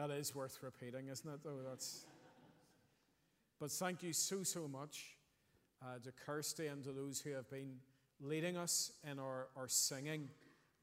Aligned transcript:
That 0.00 0.12
is 0.12 0.34
worth 0.34 0.56
repeating, 0.62 1.08
isn't 1.08 1.28
it, 1.30 1.40
though? 1.44 1.58
That's. 1.68 2.06
But 3.60 3.70
thank 3.70 4.02
you 4.02 4.14
so, 4.14 4.42
so 4.42 4.66
much 4.66 5.18
uh, 5.82 5.98
to 6.02 6.10
Kirsty 6.24 6.68
and 6.68 6.82
to 6.84 6.92
those 6.92 7.20
who 7.20 7.32
have 7.32 7.50
been 7.50 7.74
leading 8.18 8.56
us 8.56 8.92
in 9.04 9.18
our, 9.18 9.48
our 9.58 9.68
singing 9.68 10.30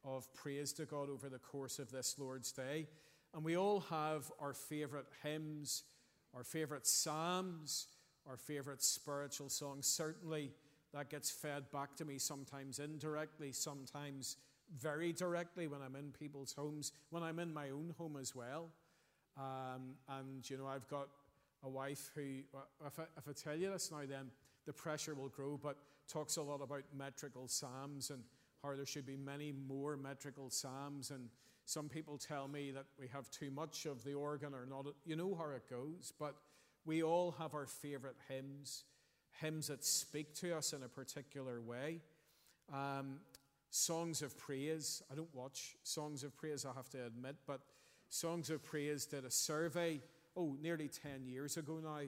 of 0.05 0.31
praise 0.35 0.71
to 0.73 0.85
God 0.85 1.09
over 1.09 1.29
the 1.29 1.39
course 1.39 1.79
of 1.79 1.89
this 1.89 2.19
Lord's 2.19 2.51
Day. 2.51 2.85
And 3.33 3.43
we 3.43 3.57
all 3.57 3.79
have 3.89 4.31
our 4.39 4.53
favorite 4.53 5.07
hymns, 5.23 5.81
our 6.35 6.43
favorite 6.43 6.85
psalms, 6.85 7.87
our 8.29 8.37
favorite 8.37 8.83
spiritual 8.83 9.49
songs. 9.49 9.87
Certainly, 9.87 10.51
that 10.93 11.09
gets 11.09 11.31
fed 11.31 11.71
back 11.71 11.95
to 11.95 12.05
me 12.05 12.19
sometimes 12.19 12.77
indirectly, 12.77 13.51
sometimes 13.51 14.37
very 14.79 15.11
directly 15.11 15.65
when 15.65 15.81
I'm 15.81 15.95
in 15.95 16.11
people's 16.11 16.53
homes, 16.53 16.91
when 17.09 17.23
I'm 17.23 17.39
in 17.39 17.51
my 17.51 17.71
own 17.71 17.95
home 17.97 18.15
as 18.21 18.35
well. 18.35 18.69
Um, 19.37 19.95
and, 20.09 20.49
you 20.49 20.57
know, 20.57 20.67
I've 20.67 20.87
got 20.87 21.07
a 21.63 21.69
wife 21.69 22.11
who, 22.15 22.21
if 22.85 22.99
I, 22.99 23.03
if 23.17 23.27
I 23.27 23.31
tell 23.33 23.55
you 23.55 23.71
this 23.71 23.91
now, 23.91 24.01
then 24.07 24.31
the 24.65 24.73
pressure 24.73 25.15
will 25.15 25.29
grow, 25.29 25.59
but 25.61 25.77
talks 26.11 26.37
a 26.37 26.41
lot 26.41 26.61
about 26.61 26.83
metrical 26.95 27.47
psalms 27.47 28.09
and 28.09 28.23
how 28.63 28.75
there 28.75 28.85
should 28.85 29.05
be 29.05 29.17
many 29.17 29.51
more 29.51 29.97
metrical 29.97 30.49
psalms. 30.49 31.11
And 31.11 31.29
some 31.65 31.89
people 31.89 32.17
tell 32.17 32.47
me 32.47 32.71
that 32.71 32.85
we 32.99 33.07
have 33.13 33.29
too 33.29 33.51
much 33.51 33.85
of 33.85 34.03
the 34.03 34.13
organ 34.13 34.53
or 34.53 34.65
not. 34.65 34.87
You 35.05 35.15
know 35.15 35.35
how 35.35 35.49
it 35.49 35.69
goes, 35.69 36.13
but 36.19 36.35
we 36.85 37.03
all 37.03 37.35
have 37.37 37.53
our 37.53 37.65
favorite 37.65 38.15
hymns, 38.27 38.85
hymns 39.41 39.67
that 39.67 39.83
speak 39.83 40.33
to 40.35 40.55
us 40.55 40.73
in 40.73 40.83
a 40.83 40.87
particular 40.87 41.61
way. 41.61 42.01
Um, 42.73 43.19
songs 43.69 44.21
of 44.21 44.37
praise. 44.37 45.03
I 45.11 45.15
don't 45.15 45.33
watch 45.33 45.75
songs 45.83 46.23
of 46.23 46.35
praise, 46.35 46.65
I 46.65 46.73
have 46.73 46.89
to 46.89 47.05
admit, 47.05 47.35
but 47.45 47.61
Songs 48.09 48.49
of 48.49 48.63
Praise 48.63 49.05
did 49.05 49.25
a 49.25 49.31
survey, 49.31 50.01
oh, 50.35 50.55
nearly 50.61 50.87
10 50.87 51.27
years 51.27 51.57
ago 51.57 51.79
now, 51.83 52.01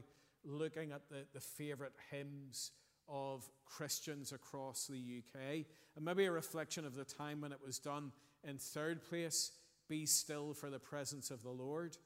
looking 0.43 0.91
at 0.91 1.09
the, 1.09 1.25
the 1.33 1.39
favourite 1.39 1.93
hymns 2.11 2.71
of 3.07 3.49
Christians 3.65 4.31
across 4.31 4.87
the 4.87 4.97
UK. 5.19 5.65
And 5.95 6.05
maybe 6.05 6.25
a 6.25 6.31
reflection 6.31 6.85
of 6.85 6.95
the 6.95 7.03
time 7.03 7.41
when 7.41 7.51
it 7.51 7.59
was 7.65 7.79
done. 7.79 8.11
In 8.47 8.57
third 8.57 9.03
place, 9.03 9.51
Be 9.89 10.05
Still 10.05 10.53
for 10.53 10.69
the 10.69 10.79
Presence 10.79 11.31
of 11.31 11.43
the 11.43 11.49
Lord. 11.49 11.97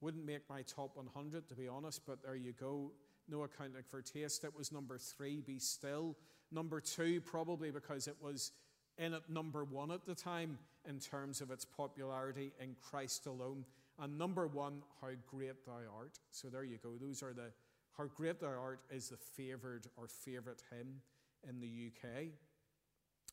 Wouldn't 0.00 0.26
make 0.26 0.48
my 0.50 0.62
top 0.62 0.96
100, 0.96 1.48
to 1.48 1.54
be 1.54 1.68
honest, 1.68 2.02
but 2.06 2.22
there 2.22 2.36
you 2.36 2.52
go. 2.52 2.92
No 3.28 3.44
accounting 3.44 3.84
for 3.88 4.02
taste. 4.02 4.44
It 4.44 4.54
was 4.54 4.70
number 4.70 4.98
three, 4.98 5.40
Be 5.40 5.58
Still. 5.58 6.16
Number 6.52 6.80
two, 6.80 7.20
probably 7.22 7.70
because 7.70 8.06
it 8.06 8.16
was 8.20 8.52
in 8.98 9.14
at 9.14 9.30
number 9.30 9.64
one 9.64 9.90
at 9.90 10.04
the 10.04 10.14
time 10.14 10.58
in 10.88 10.98
terms 10.98 11.40
of 11.40 11.50
its 11.50 11.64
popularity 11.64 12.52
in 12.60 12.76
Christ 12.80 13.26
alone. 13.26 13.64
And 13.98 14.18
number 14.18 14.46
one, 14.46 14.82
How 15.00 15.08
Great 15.26 15.64
Thou 15.66 15.80
Art. 15.96 16.18
So 16.30 16.48
there 16.48 16.64
you 16.64 16.78
go. 16.82 16.90
Those 17.00 17.22
are 17.22 17.32
the, 17.32 17.52
How 17.96 18.04
Great 18.04 18.40
Thou 18.40 18.48
Art 18.48 18.80
is 18.90 19.08
the 19.08 19.16
favoured 19.16 19.86
or 19.96 20.08
favourite 20.08 20.62
hymn 20.70 21.00
in 21.48 21.60
the 21.60 21.90
UK. 21.90 22.26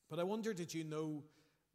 But 0.10 0.20
I 0.20 0.24
wonder, 0.24 0.54
did 0.54 0.74
you 0.74 0.84
know 0.84 1.24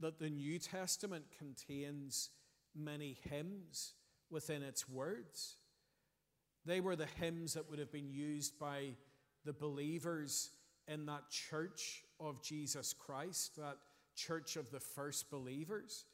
that 0.00 0.18
the 0.18 0.30
New 0.30 0.58
Testament 0.58 1.24
contains 1.38 2.30
many 2.74 3.16
hymns 3.30 3.94
within 4.30 4.62
its 4.62 4.88
words? 4.88 5.56
They 6.64 6.80
were 6.80 6.96
the 6.96 7.08
hymns 7.20 7.54
that 7.54 7.70
would 7.70 7.78
have 7.78 7.92
been 7.92 8.10
used 8.10 8.58
by 8.58 8.96
the 9.44 9.52
believers 9.52 10.50
in 10.88 11.06
that 11.06 11.30
church 11.30 12.02
of 12.20 12.42
Jesus 12.42 12.92
Christ, 12.92 13.56
that 13.56 13.78
church 14.16 14.56
of 14.56 14.70
the 14.70 14.80
first 14.80 15.30
believers. 15.30 16.04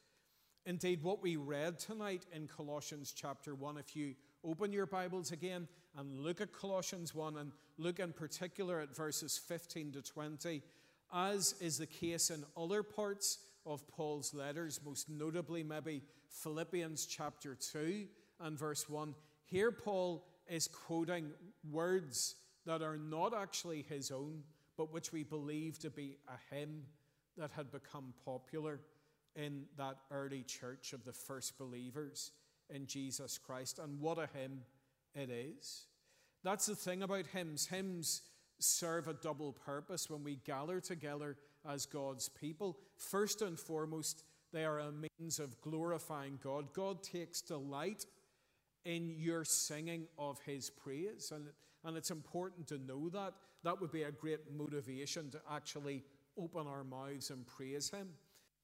Indeed, 0.66 1.02
what 1.02 1.22
we 1.22 1.36
read 1.36 1.78
tonight 1.78 2.26
in 2.32 2.46
Colossians 2.46 3.12
chapter 3.16 3.54
1, 3.54 3.78
if 3.78 3.96
you 3.96 4.14
open 4.44 4.72
your 4.72 4.86
Bibles 4.86 5.32
again 5.32 5.66
and 5.96 6.20
look 6.20 6.40
at 6.40 6.52
Colossians 6.52 7.14
1 7.14 7.38
and 7.38 7.52
look 7.78 7.98
in 7.98 8.12
particular 8.12 8.80
at 8.80 8.94
verses 8.94 9.40
15 9.48 9.92
to 9.92 10.02
20, 10.02 10.62
as 11.12 11.54
is 11.60 11.78
the 11.78 11.86
case 11.86 12.30
in 12.30 12.44
other 12.56 12.82
parts 12.82 13.38
of 13.66 13.86
Paul's 13.88 14.34
letters, 14.34 14.80
most 14.84 15.08
notably 15.08 15.62
maybe 15.62 16.02
Philippians 16.28 17.06
chapter 17.06 17.54
2 17.54 18.06
and 18.40 18.58
verse 18.58 18.88
1, 18.88 19.14
here 19.46 19.70
Paul 19.72 20.24
is 20.48 20.68
quoting 20.68 21.30
words 21.70 22.36
that 22.66 22.82
are 22.82 22.96
not 22.96 23.34
actually 23.34 23.84
his 23.88 24.10
own, 24.10 24.42
but 24.76 24.92
which 24.92 25.12
we 25.12 25.24
believe 25.24 25.78
to 25.80 25.90
be 25.90 26.18
a 26.28 26.54
hymn 26.54 26.82
that 27.36 27.50
had 27.52 27.70
become 27.70 28.12
popular 28.24 28.80
in 29.34 29.64
that 29.78 29.96
early 30.10 30.42
church 30.42 30.92
of 30.92 31.04
the 31.04 31.12
first 31.12 31.58
believers 31.58 32.32
in 32.68 32.86
Jesus 32.86 33.38
Christ. 33.38 33.78
And 33.78 34.00
what 34.00 34.18
a 34.18 34.28
hymn 34.34 34.62
it 35.14 35.30
is. 35.30 35.86
That's 36.44 36.66
the 36.66 36.74
thing 36.74 37.02
about 37.02 37.26
hymns. 37.26 37.66
Hymns 37.66 38.22
serve 38.58 39.08
a 39.08 39.14
double 39.14 39.52
purpose 39.52 40.10
when 40.10 40.22
we 40.24 40.36
gather 40.44 40.80
together 40.80 41.36
as 41.68 41.86
God's 41.86 42.28
people. 42.28 42.78
First 42.96 43.42
and 43.42 43.58
foremost, 43.58 44.24
they 44.52 44.64
are 44.64 44.80
a 44.80 44.92
means 44.92 45.38
of 45.38 45.60
glorifying 45.60 46.38
God. 46.42 46.72
God 46.72 47.02
takes 47.02 47.40
delight 47.40 48.06
in 48.84 49.14
your 49.16 49.44
singing 49.44 50.06
of 50.18 50.40
His 50.40 50.68
praise. 50.70 51.32
And, 51.34 51.46
and 51.84 51.96
it's 51.96 52.10
important 52.10 52.66
to 52.68 52.78
know 52.78 53.08
that. 53.10 53.34
That 53.64 53.80
would 53.80 53.92
be 53.92 54.02
a 54.02 54.10
great 54.10 54.40
motivation 54.56 55.30
to 55.30 55.40
actually 55.50 56.02
open 56.38 56.66
our 56.66 56.84
mouths 56.84 57.30
and 57.30 57.46
praise 57.46 57.90
Him 57.90 58.08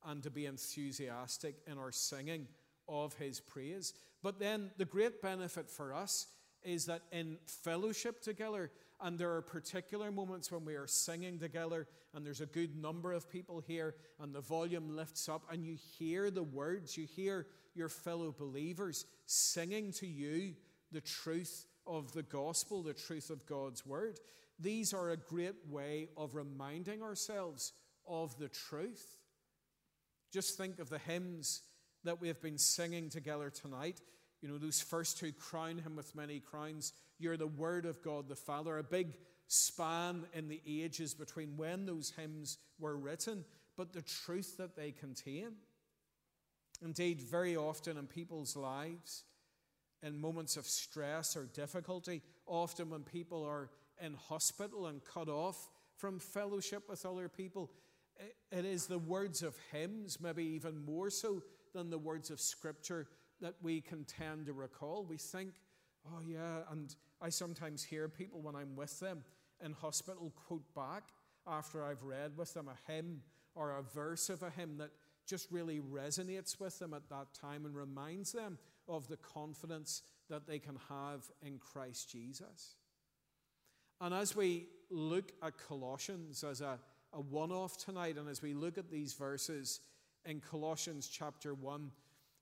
and 0.06 0.22
to 0.22 0.30
be 0.30 0.46
enthusiastic 0.46 1.56
in 1.66 1.78
our 1.78 1.92
singing 1.92 2.46
of 2.88 3.14
His 3.14 3.40
praise. 3.40 3.94
But 4.22 4.38
then 4.38 4.70
the 4.76 4.84
great 4.84 5.20
benefit 5.22 5.68
for 5.68 5.92
us 5.92 6.26
is 6.62 6.86
that 6.86 7.02
in 7.12 7.38
fellowship 7.46 8.20
together, 8.20 8.70
and 9.00 9.16
there 9.16 9.32
are 9.34 9.42
particular 9.42 10.10
moments 10.10 10.50
when 10.50 10.64
we 10.64 10.74
are 10.74 10.86
singing 10.86 11.38
together, 11.38 11.86
and 12.14 12.26
there's 12.26 12.40
a 12.40 12.46
good 12.46 12.76
number 12.76 13.12
of 13.12 13.30
people 13.30 13.60
here, 13.60 13.94
and 14.20 14.34
the 14.34 14.40
volume 14.40 14.96
lifts 14.96 15.28
up, 15.28 15.42
and 15.52 15.64
you 15.64 15.76
hear 15.98 16.30
the 16.30 16.42
words, 16.42 16.96
you 16.96 17.06
hear 17.06 17.46
your 17.74 17.88
fellow 17.88 18.34
believers 18.36 19.04
singing 19.26 19.92
to 19.92 20.06
you 20.06 20.54
the 20.90 21.00
truth 21.00 21.66
of 21.86 22.12
the 22.12 22.24
gospel, 22.24 22.82
the 22.82 22.92
truth 22.92 23.30
of 23.30 23.46
God's 23.46 23.86
word. 23.86 24.18
These 24.58 24.92
are 24.92 25.10
a 25.10 25.16
great 25.16 25.54
way 25.68 26.08
of 26.16 26.34
reminding 26.34 27.02
ourselves 27.02 27.72
of 28.06 28.36
the 28.38 28.48
truth. 28.48 29.18
Just 30.32 30.56
think 30.56 30.78
of 30.78 30.90
the 30.90 30.98
hymns 30.98 31.62
that 32.04 32.20
we 32.20 32.28
have 32.28 32.42
been 32.42 32.58
singing 32.58 33.08
together 33.08 33.50
tonight. 33.50 34.00
You 34.40 34.48
know, 34.48 34.58
those 34.58 34.80
first 34.80 35.18
two 35.18 35.32
crown 35.32 35.78
him 35.78 35.96
with 35.96 36.14
many 36.14 36.40
crowns. 36.40 36.92
You're 37.18 37.36
the 37.36 37.46
Word 37.46 37.86
of 37.86 38.02
God 38.02 38.28
the 38.28 38.36
Father. 38.36 38.78
A 38.78 38.82
big 38.82 39.16
span 39.46 40.24
in 40.34 40.48
the 40.48 40.60
ages 40.66 41.14
between 41.14 41.56
when 41.56 41.86
those 41.86 42.12
hymns 42.16 42.58
were 42.78 42.96
written, 42.96 43.44
but 43.76 43.92
the 43.92 44.02
truth 44.02 44.56
that 44.58 44.76
they 44.76 44.92
contain. 44.92 45.52
Indeed, 46.82 47.20
very 47.20 47.56
often 47.56 47.96
in 47.96 48.06
people's 48.06 48.56
lives, 48.56 49.24
in 50.02 50.20
moments 50.20 50.56
of 50.56 50.66
stress 50.66 51.36
or 51.36 51.46
difficulty, 51.46 52.22
often 52.46 52.90
when 52.90 53.02
people 53.02 53.44
are 53.44 53.70
in 54.00 54.14
hospital 54.14 54.86
and 54.86 55.04
cut 55.04 55.28
off 55.28 55.68
from 55.96 56.18
fellowship 56.18 56.88
with 56.88 57.04
other 57.04 57.28
people. 57.28 57.70
It 58.50 58.64
is 58.64 58.86
the 58.86 58.98
words 58.98 59.42
of 59.42 59.56
hymns, 59.72 60.18
maybe 60.20 60.44
even 60.44 60.84
more 60.84 61.10
so 61.10 61.42
than 61.74 61.90
the 61.90 61.98
words 61.98 62.30
of 62.30 62.40
Scripture, 62.40 63.06
that 63.40 63.54
we 63.62 63.80
can 63.80 64.04
tend 64.04 64.46
to 64.46 64.52
recall. 64.52 65.04
We 65.04 65.16
think, 65.16 65.54
oh, 66.06 66.20
yeah, 66.26 66.60
and 66.70 66.94
I 67.20 67.28
sometimes 67.28 67.84
hear 67.84 68.08
people 68.08 68.40
when 68.40 68.56
I'm 68.56 68.74
with 68.74 68.98
them 69.00 69.24
in 69.64 69.72
hospital 69.72 70.32
quote 70.46 70.74
back 70.74 71.04
after 71.46 71.84
I've 71.84 72.02
read 72.02 72.36
with 72.36 72.54
them 72.54 72.68
a 72.68 72.92
hymn 72.92 73.22
or 73.54 73.72
a 73.72 73.82
verse 73.82 74.28
of 74.28 74.42
a 74.42 74.50
hymn 74.50 74.78
that 74.78 74.90
just 75.26 75.50
really 75.50 75.80
resonates 75.80 76.58
with 76.58 76.78
them 76.78 76.94
at 76.94 77.08
that 77.10 77.34
time 77.34 77.66
and 77.66 77.76
reminds 77.76 78.32
them 78.32 78.58
of 78.88 79.08
the 79.08 79.16
confidence 79.16 80.02
that 80.30 80.46
they 80.46 80.58
can 80.58 80.78
have 80.88 81.24
in 81.42 81.58
Christ 81.58 82.10
Jesus. 82.10 82.76
And 84.00 84.14
as 84.14 84.36
we 84.36 84.66
look 84.90 85.32
at 85.42 85.58
Colossians 85.58 86.44
as 86.44 86.60
a, 86.60 86.78
a 87.12 87.20
one 87.20 87.50
off 87.50 87.76
tonight, 87.76 88.16
and 88.16 88.28
as 88.28 88.42
we 88.42 88.54
look 88.54 88.78
at 88.78 88.90
these 88.90 89.14
verses 89.14 89.80
in 90.24 90.40
Colossians 90.40 91.08
chapter 91.08 91.54
1, 91.54 91.90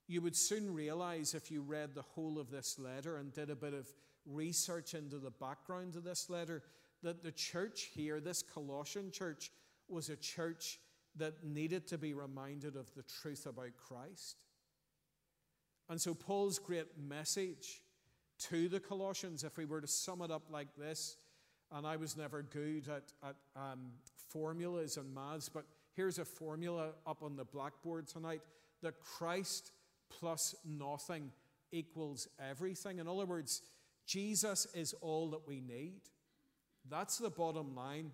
you 0.09 0.21
would 0.21 0.37
soon 0.37 0.73
realize 0.73 1.35
if 1.35 1.51
you 1.51 1.63
read 1.63 1.95
the 1.95 2.03
whole 2.03 2.39
of 2.39 2.51
this 2.51 2.79
letter 2.79 3.17
and 3.17 3.33
did 3.33 3.51
a 3.51 3.57
bit 3.57 3.75
of 3.75 3.89
research 4.25 4.95
into 4.95 5.19
the 5.19 5.31
background 5.31 5.97
of 5.97 6.05
this 6.05 6.29
letter 6.29 6.63
that 7.03 7.23
the 7.23 7.33
church 7.33 7.91
here, 7.95 8.21
this 8.21 8.43
Colossian 8.43 9.11
church, 9.11 9.51
was 9.89 10.09
a 10.09 10.17
church 10.17 10.79
that 11.17 11.45
needed 11.45 11.87
to 11.89 11.99
be 11.99 12.13
reminded 12.13 12.77
of 12.77 12.93
the 12.95 13.03
truth 13.03 13.47
about 13.47 13.77
Christ. 13.77 14.37
And 15.89 16.01
so, 16.01 16.15
Paul's 16.15 16.59
great 16.59 16.99
message 16.99 17.83
to 18.51 18.69
the 18.69 18.81
Colossians, 18.81 19.45
if 19.45 19.57
we 19.57 19.65
were 19.65 19.81
to 19.81 19.87
sum 19.87 20.21
it 20.23 20.31
up 20.31 20.51
like 20.51 20.75
this, 20.77 21.17
and 21.73 21.87
I 21.87 21.97
was 21.97 22.17
never 22.17 22.43
good 22.43 22.89
at, 22.89 23.13
at 23.23 23.37
um, 23.55 23.93
formulas 24.29 24.97
and 24.97 25.15
maths, 25.15 25.49
but 25.49 25.65
here's 25.95 26.19
a 26.19 26.25
formula 26.25 26.91
up 27.07 27.23
on 27.23 27.37
the 27.37 27.45
blackboard 27.45 28.07
tonight 28.07 28.41
that 28.83 29.01
Christ 29.01 29.73
plus 30.09 30.55
nothing 30.65 31.31
equals 31.73 32.29
everything. 32.39 32.99
In 32.99 33.09
other 33.09 33.27
words, 33.27 33.63
Jesus 34.07 34.67
is 34.75 34.95
all 35.01 35.31
that 35.31 35.47
we 35.47 35.61
need. 35.61 36.03
That's 36.89 37.19
the 37.19 37.31
bottom 37.31 37.75
line. 37.75 38.13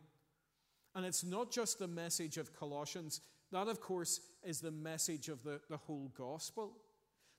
And 0.94 1.05
it's 1.05 1.25
not 1.25 1.50
just 1.50 1.78
the 1.78 1.88
message 1.88 2.38
of 2.38 2.55
Colossians, 2.55 3.20
that, 3.50 3.69
of 3.69 3.81
course, 3.81 4.20
is 4.43 4.60
the 4.60 4.70
message 4.70 5.28
of 5.28 5.43
the, 5.43 5.60
the 5.69 5.76
whole 5.76 6.10
gospel. 6.16 6.72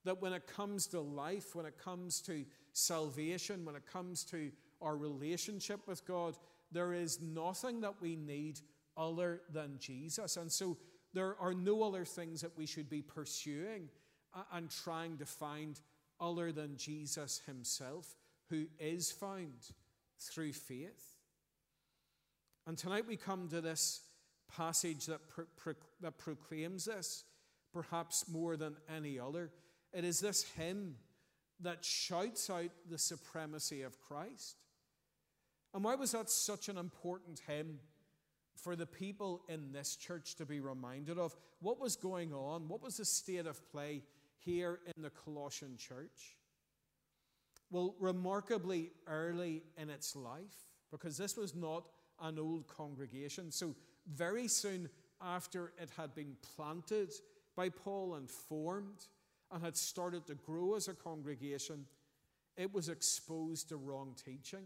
That 0.06 0.22
when 0.22 0.34
it 0.34 0.46
comes 0.48 0.86
to 0.88 1.00
life, 1.00 1.56
when 1.56 1.66
it 1.66 1.78
comes 1.78 2.22
to 2.22 2.46
salvation, 2.72 3.66
when 3.66 3.76
it 3.76 3.86
comes 3.86 4.24
to 4.26 4.52
our 4.84 4.96
relationship 4.96 5.88
with 5.88 6.06
God, 6.06 6.38
there 6.72 6.94
is 6.94 7.22
nothing 7.22 7.82
that 7.82 8.02
we 8.02 8.16
need 8.16 8.60
other 8.98 9.42
than 9.52 9.78
Jesus. 9.80 10.38
And 10.38 10.52
so 10.52 10.78
there 11.14 11.36
are 11.40 11.54
no 11.54 11.84
other 11.84 12.06
things 12.06 12.42
that 12.42 12.58
we 12.58 12.66
should 12.66 12.90
be 12.90 13.02
pursuing 13.02 13.90
and 14.52 14.70
trying 14.70 15.18
to 15.18 15.26
find 15.26 15.80
other 16.20 16.52
than 16.52 16.78
Jesus 16.78 17.42
Himself, 17.46 18.16
who 18.50 18.66
is 18.80 19.12
found 19.12 19.72
through 20.20 20.54
faith. 20.54 21.18
And 22.66 22.78
tonight 22.78 23.08
we 23.08 23.18
come 23.18 23.50
to 23.50 23.62
this 23.62 24.02
passage 24.56 25.06
that, 25.08 25.28
pro- 25.30 25.46
pro- 25.58 25.74
that 26.02 26.18
proclaims 26.18 26.86
this, 26.86 27.26
perhaps 27.74 28.26
more 28.28 28.56
than 28.56 28.76
any 28.96 29.20
other. 29.20 29.52
It 29.94 30.06
is 30.06 30.20
this 30.20 30.44
hymn 30.56 30.96
that 31.60 31.84
shouts 31.84 32.50
out 32.50 32.72
the 32.90 32.98
supremacy 32.98 33.82
of 33.82 34.00
Christ. 34.00 34.63
And 35.74 35.84
why 35.84 35.96
was 35.96 36.12
that 36.12 36.30
such 36.30 36.70
an 36.70 36.78
important 36.78 37.42
hymn 37.48 37.80
for 38.56 38.76
the 38.76 38.86
people 38.86 39.42
in 39.50 39.72
this 39.72 39.96
church 39.96 40.36
to 40.36 40.46
be 40.46 40.60
reminded 40.60 41.18
of? 41.18 41.36
What 41.62 41.80
was 41.80 41.96
going 41.96 42.34
on? 42.34 42.68
What 42.68 42.84
was 42.84 42.98
the 42.98 43.06
state 43.06 43.48
of 43.48 43.68
play 43.72 44.04
here 44.38 44.80
in 44.96 45.02
the 45.02 45.10
Colossian 45.10 45.78
church? 45.78 46.38
Well, 47.72 47.96
remarkably 48.00 48.92
early 49.08 49.64
in 49.78 49.90
its 49.90 50.16
life, 50.16 50.68
because 50.92 51.18
this 51.18 51.36
was 51.36 51.56
not 51.56 51.86
an 52.22 52.38
old 52.38 52.68
congregation. 52.68 53.52
So, 53.52 53.76
very 54.06 54.48
soon 54.48 54.90
after 55.22 55.72
it 55.82 55.90
had 55.98 56.14
been 56.14 56.36
planted 56.56 57.12
by 57.56 57.70
Paul 57.70 58.16
and 58.16 58.30
formed 58.30 59.08
and 59.52 59.64
had 59.64 59.78
started 59.78 60.28
to 60.28 60.36
grow 60.36 60.76
as 60.76 60.88
a 60.88 60.94
congregation, 60.94 61.86
it 62.58 62.72
was 62.74 62.90
exposed 62.90 63.70
to 63.70 63.78
wrong 63.78 64.16
teaching. 64.24 64.66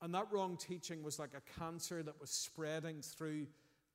And 0.00 0.14
that 0.14 0.28
wrong 0.30 0.56
teaching 0.56 1.02
was 1.02 1.18
like 1.18 1.32
a 1.34 1.60
cancer 1.60 2.02
that 2.02 2.20
was 2.20 2.30
spreading 2.30 3.02
through 3.02 3.46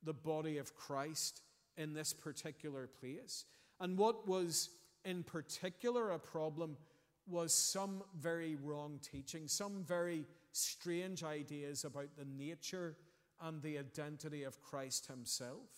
the 0.04 0.14
body 0.14 0.58
of 0.58 0.76
Christ 0.76 1.42
in 1.78 1.94
this 1.94 2.14
particular 2.14 2.88
place. 2.88 3.46
And 3.80 3.98
what 3.98 4.28
was 4.28 4.70
in 5.06 5.24
particular 5.24 6.12
a 6.12 6.20
problem 6.20 6.78
was 7.26 7.54
some 7.54 8.04
very 8.20 8.56
wrong 8.56 9.00
teaching, 9.02 9.48
some 9.48 9.84
very 9.84 10.26
strange 10.52 11.24
ideas 11.24 11.86
about 11.86 12.10
the 12.18 12.26
nature 12.26 12.98
and 13.42 13.62
the 13.62 13.78
identity 13.78 14.44
of 14.44 14.62
Christ 14.62 15.08
Himself. 15.08 15.70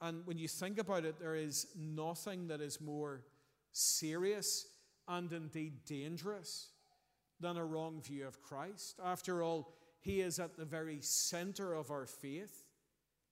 And 0.00 0.24
when 0.26 0.38
you 0.38 0.48
think 0.48 0.78
about 0.78 1.04
it, 1.04 1.18
there 1.20 1.36
is 1.36 1.66
nothing 1.76 2.48
that 2.48 2.60
is 2.60 2.80
more 2.80 3.22
serious 3.72 4.66
and 5.08 5.32
indeed 5.32 5.84
dangerous 5.84 6.68
than 7.42 7.58
a 7.58 7.64
wrong 7.64 8.00
view 8.00 8.26
of 8.26 8.40
Christ. 8.40 8.98
After 9.04 9.42
all, 9.42 9.74
He 10.00 10.20
is 10.20 10.38
at 10.38 10.56
the 10.56 10.64
very 10.64 11.00
center 11.00 11.74
of 11.74 11.90
our 11.90 12.06
faith. 12.06 12.64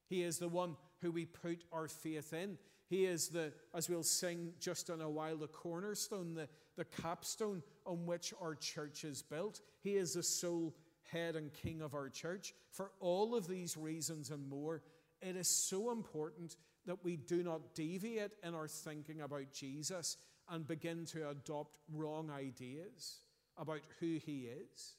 He 0.07 0.23
is 0.23 0.39
the 0.39 0.49
one 0.49 0.77
who 1.01 1.13
we 1.13 1.25
put 1.25 1.65
our 1.73 1.89
faith 1.89 2.33
in. 2.35 2.59
He 2.89 3.07
is 3.07 3.29
the, 3.29 3.53
as 3.73 3.89
we'll 3.89 4.03
sing 4.03 4.53
just 4.59 4.91
in 4.91 5.01
a 5.01 5.09
while, 5.09 5.37
the 5.37 5.47
cornerstone, 5.47 6.35
the, 6.35 6.49
the 6.77 6.85
capstone 6.85 7.63
on 7.87 8.05
which 8.05 8.35
our 8.43 8.57
church 8.57 9.05
is 9.05 9.23
built. 9.23 9.61
He 9.81 9.95
is 9.95 10.15
the 10.15 10.25
sole 10.25 10.75
head 11.11 11.37
and 11.37 11.53
king 11.53 11.81
of 11.81 11.95
our 11.95 12.09
church. 12.09 12.53
For 12.73 12.91
all 12.99 13.37
of 13.37 13.47
these 13.47 13.77
reasons 13.77 14.31
and 14.31 14.49
more, 14.49 14.83
it 15.23 15.37
is 15.37 15.49
so 15.49 15.93
important 15.93 16.57
that 16.87 17.05
we 17.05 17.17
do 17.17 17.45
not 17.45 17.75
deviate 17.75 18.33
in 18.43 18.55
our 18.55 18.67
thinking 18.67 19.21
about 19.21 19.53
Jesus 19.53 20.17
and 20.49 20.67
begin 20.67 21.05
to 21.07 21.31
adopt 21.31 21.79
wrong 21.93 22.31
ideas 22.31 23.19
about 23.61 23.83
who 24.01 24.19
he 24.25 24.49
is, 24.49 24.95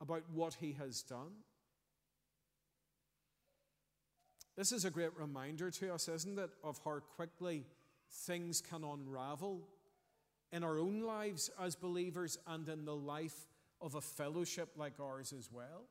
about 0.00 0.24
what 0.32 0.54
he 0.54 0.72
has 0.72 1.02
done. 1.02 1.32
This 4.56 4.72
is 4.72 4.84
a 4.84 4.90
great 4.90 5.16
reminder 5.16 5.70
to 5.70 5.94
us, 5.94 6.08
isn't 6.08 6.38
it, 6.38 6.50
of 6.64 6.80
how 6.84 6.98
quickly 7.16 7.64
things 8.10 8.60
can 8.60 8.82
unravel 8.84 9.62
in 10.52 10.64
our 10.64 10.78
own 10.78 11.00
lives 11.00 11.50
as 11.62 11.76
believers 11.76 12.36
and 12.46 12.68
in 12.68 12.84
the 12.84 12.94
life 12.94 13.46
of 13.80 13.94
a 13.94 14.00
fellowship 14.00 14.70
like 14.76 14.98
ours 15.00 15.32
as 15.32 15.48
well. 15.50 15.84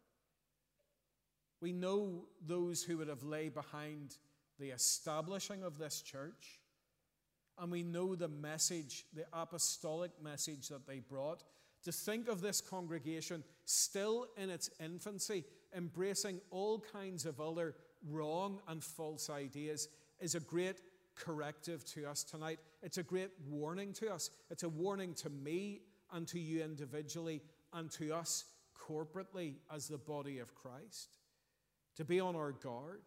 We 1.62 1.72
know 1.72 2.26
those 2.46 2.84
who 2.84 2.98
would 2.98 3.08
have 3.08 3.24
lay 3.24 3.50
behind 3.50 4.18
the 4.60 4.70
establishing 4.70 5.64
of 5.64 5.78
this 5.78 6.02
church, 6.02 6.60
and 7.58 7.72
we 7.72 7.84
know 7.84 8.16
the 8.16 8.28
message, 8.28 9.06
the 9.14 9.26
apostolic 9.34 10.12
message 10.22 10.68
that 10.68 10.86
they 10.86 11.00
brought. 11.00 11.44
To 11.84 11.92
think 11.92 12.28
of 12.28 12.42
this 12.42 12.62
congregation 12.62 13.44
still 13.66 14.28
in 14.38 14.50
its 14.50 14.70
infancy, 14.84 15.46
embracing 15.76 16.42
all 16.52 16.84
kinds 16.92 17.26
of 17.26 17.40
other 17.40 17.76
wrong 18.10 18.60
and 18.68 18.84
false 18.84 19.30
ideas 19.30 19.88
is 20.20 20.36
a 20.36 20.40
great 20.40 20.81
corrective 21.16 21.86
to 21.86 22.06
us 22.06 22.24
tonight. 22.24 22.60
It's 22.81 22.98
a 22.98 23.04
great 23.04 23.31
warning 23.48 23.94
to 23.94 24.12
us. 24.12 24.30
It's 24.50 24.64
a 24.64 24.70
warning 24.70 25.14
to 25.16 25.30
me 25.30 25.81
and 26.12 26.28
to 26.30 26.40
you 26.40 26.64
individually 26.64 27.42
and 27.74 27.90
to 27.92 28.14
us 28.14 28.46
corporately 28.78 29.56
as 29.74 29.88
the 29.88 29.98
body 29.98 30.40
of 30.40 30.56
Christ 30.56 31.10
to 31.96 32.06
be 32.06 32.20
on 32.20 32.36
our 32.36 32.52
guard 32.52 33.02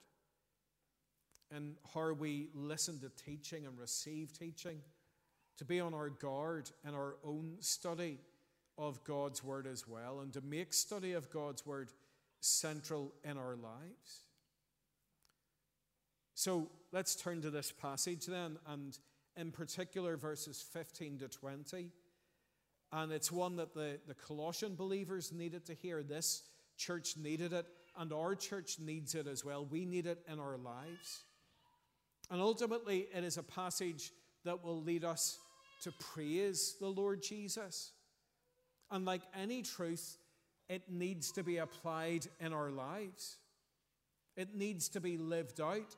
and 1.51 1.77
how 1.95 2.13
we 2.13 2.49
listen 2.55 2.99
to 3.01 3.11
teaching 3.25 3.67
and 3.67 3.79
receive 3.79 4.33
teaching, 4.39 4.81
to 5.59 5.65
be 5.65 5.81
on 5.81 5.95
our 5.95 6.11
guard 6.11 6.71
in 6.87 6.95
our 6.95 7.17
own 7.25 7.57
study 7.61 8.19
of 8.79 9.03
God's 9.05 9.45
Word 9.45 9.67
as 9.67 9.87
well, 9.87 10.21
and 10.21 10.33
to 10.33 10.41
make 10.41 10.73
study 10.73 11.13
of 11.13 11.31
God's 11.31 11.67
Word 11.67 11.91
central 12.41 13.13
in 13.25 13.39
our 13.39 13.57
lives. 13.57 14.23
So 16.35 16.71
let's 16.91 17.15
turn 17.15 17.43
to 17.43 17.51
this 17.51 17.71
passage 17.71 18.26
then, 18.26 18.59
and 18.67 18.99
in 19.37 19.50
particular, 19.50 20.17
verses 20.17 20.64
15 20.73 21.19
to 21.19 21.29
20. 21.29 21.91
And 22.93 23.12
it's 23.12 23.33
one 23.33 23.57
that 23.57 23.75
the, 23.75 23.99
the 24.07 24.14
Colossian 24.14 24.75
believers 24.75 25.33
needed 25.33 25.64
to 25.67 25.75
hear. 25.75 26.02
This 26.02 26.43
church 26.76 27.17
needed 27.17 27.52
it, 27.52 27.67
and 27.97 28.12
our 28.12 28.35
church 28.35 28.79
needs 28.79 29.14
it 29.14 29.26
as 29.26 29.45
well. 29.45 29.64
We 29.64 29.85
need 29.85 30.07
it 30.07 30.19
in 30.31 30.38
our 30.38 30.59
lives. 30.59 31.25
And 32.31 32.41
ultimately, 32.41 33.09
it 33.14 33.25
is 33.25 33.37
a 33.37 33.43
passage 33.43 34.11
that 34.45 34.64
will 34.64 34.83
lead 34.83 35.05
us 35.05 35.38
to 35.83 35.93
praise 35.93 36.76
the 36.81 36.88
Lord 36.88 37.23
Jesus. 37.23 37.93
And 38.92 39.04
like 39.04 39.22
any 39.34 39.62
truth, 39.62 40.18
it 40.68 40.82
needs 40.88 41.32
to 41.32 41.42
be 41.42 41.56
applied 41.56 42.28
in 42.38 42.52
our 42.52 42.70
lives, 42.70 43.38
it 44.37 44.54
needs 44.54 44.88
to 44.90 45.00
be 45.00 45.18
lived 45.18 45.61
out. 45.61 45.96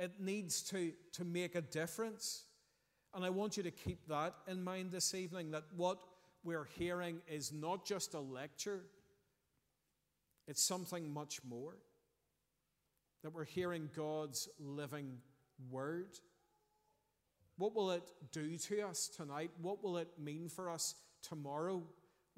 It 0.00 0.12
needs 0.18 0.62
to, 0.70 0.92
to 1.12 1.26
make 1.26 1.54
a 1.54 1.60
difference. 1.60 2.44
And 3.12 3.22
I 3.22 3.28
want 3.28 3.58
you 3.58 3.62
to 3.64 3.70
keep 3.70 4.08
that 4.08 4.34
in 4.48 4.64
mind 4.64 4.92
this 4.92 5.14
evening 5.14 5.50
that 5.50 5.64
what 5.76 5.98
we're 6.42 6.68
hearing 6.78 7.20
is 7.28 7.52
not 7.52 7.84
just 7.84 8.14
a 8.14 8.18
lecture, 8.18 8.80
it's 10.48 10.62
something 10.62 11.12
much 11.12 11.40
more. 11.46 11.76
That 13.22 13.34
we're 13.34 13.44
hearing 13.44 13.90
God's 13.94 14.48
living 14.58 15.18
word. 15.70 16.18
What 17.58 17.74
will 17.74 17.90
it 17.90 18.10
do 18.32 18.56
to 18.56 18.88
us 18.88 19.06
tonight? 19.06 19.50
What 19.60 19.84
will 19.84 19.98
it 19.98 20.08
mean 20.18 20.48
for 20.48 20.70
us 20.70 20.94
tomorrow 21.22 21.82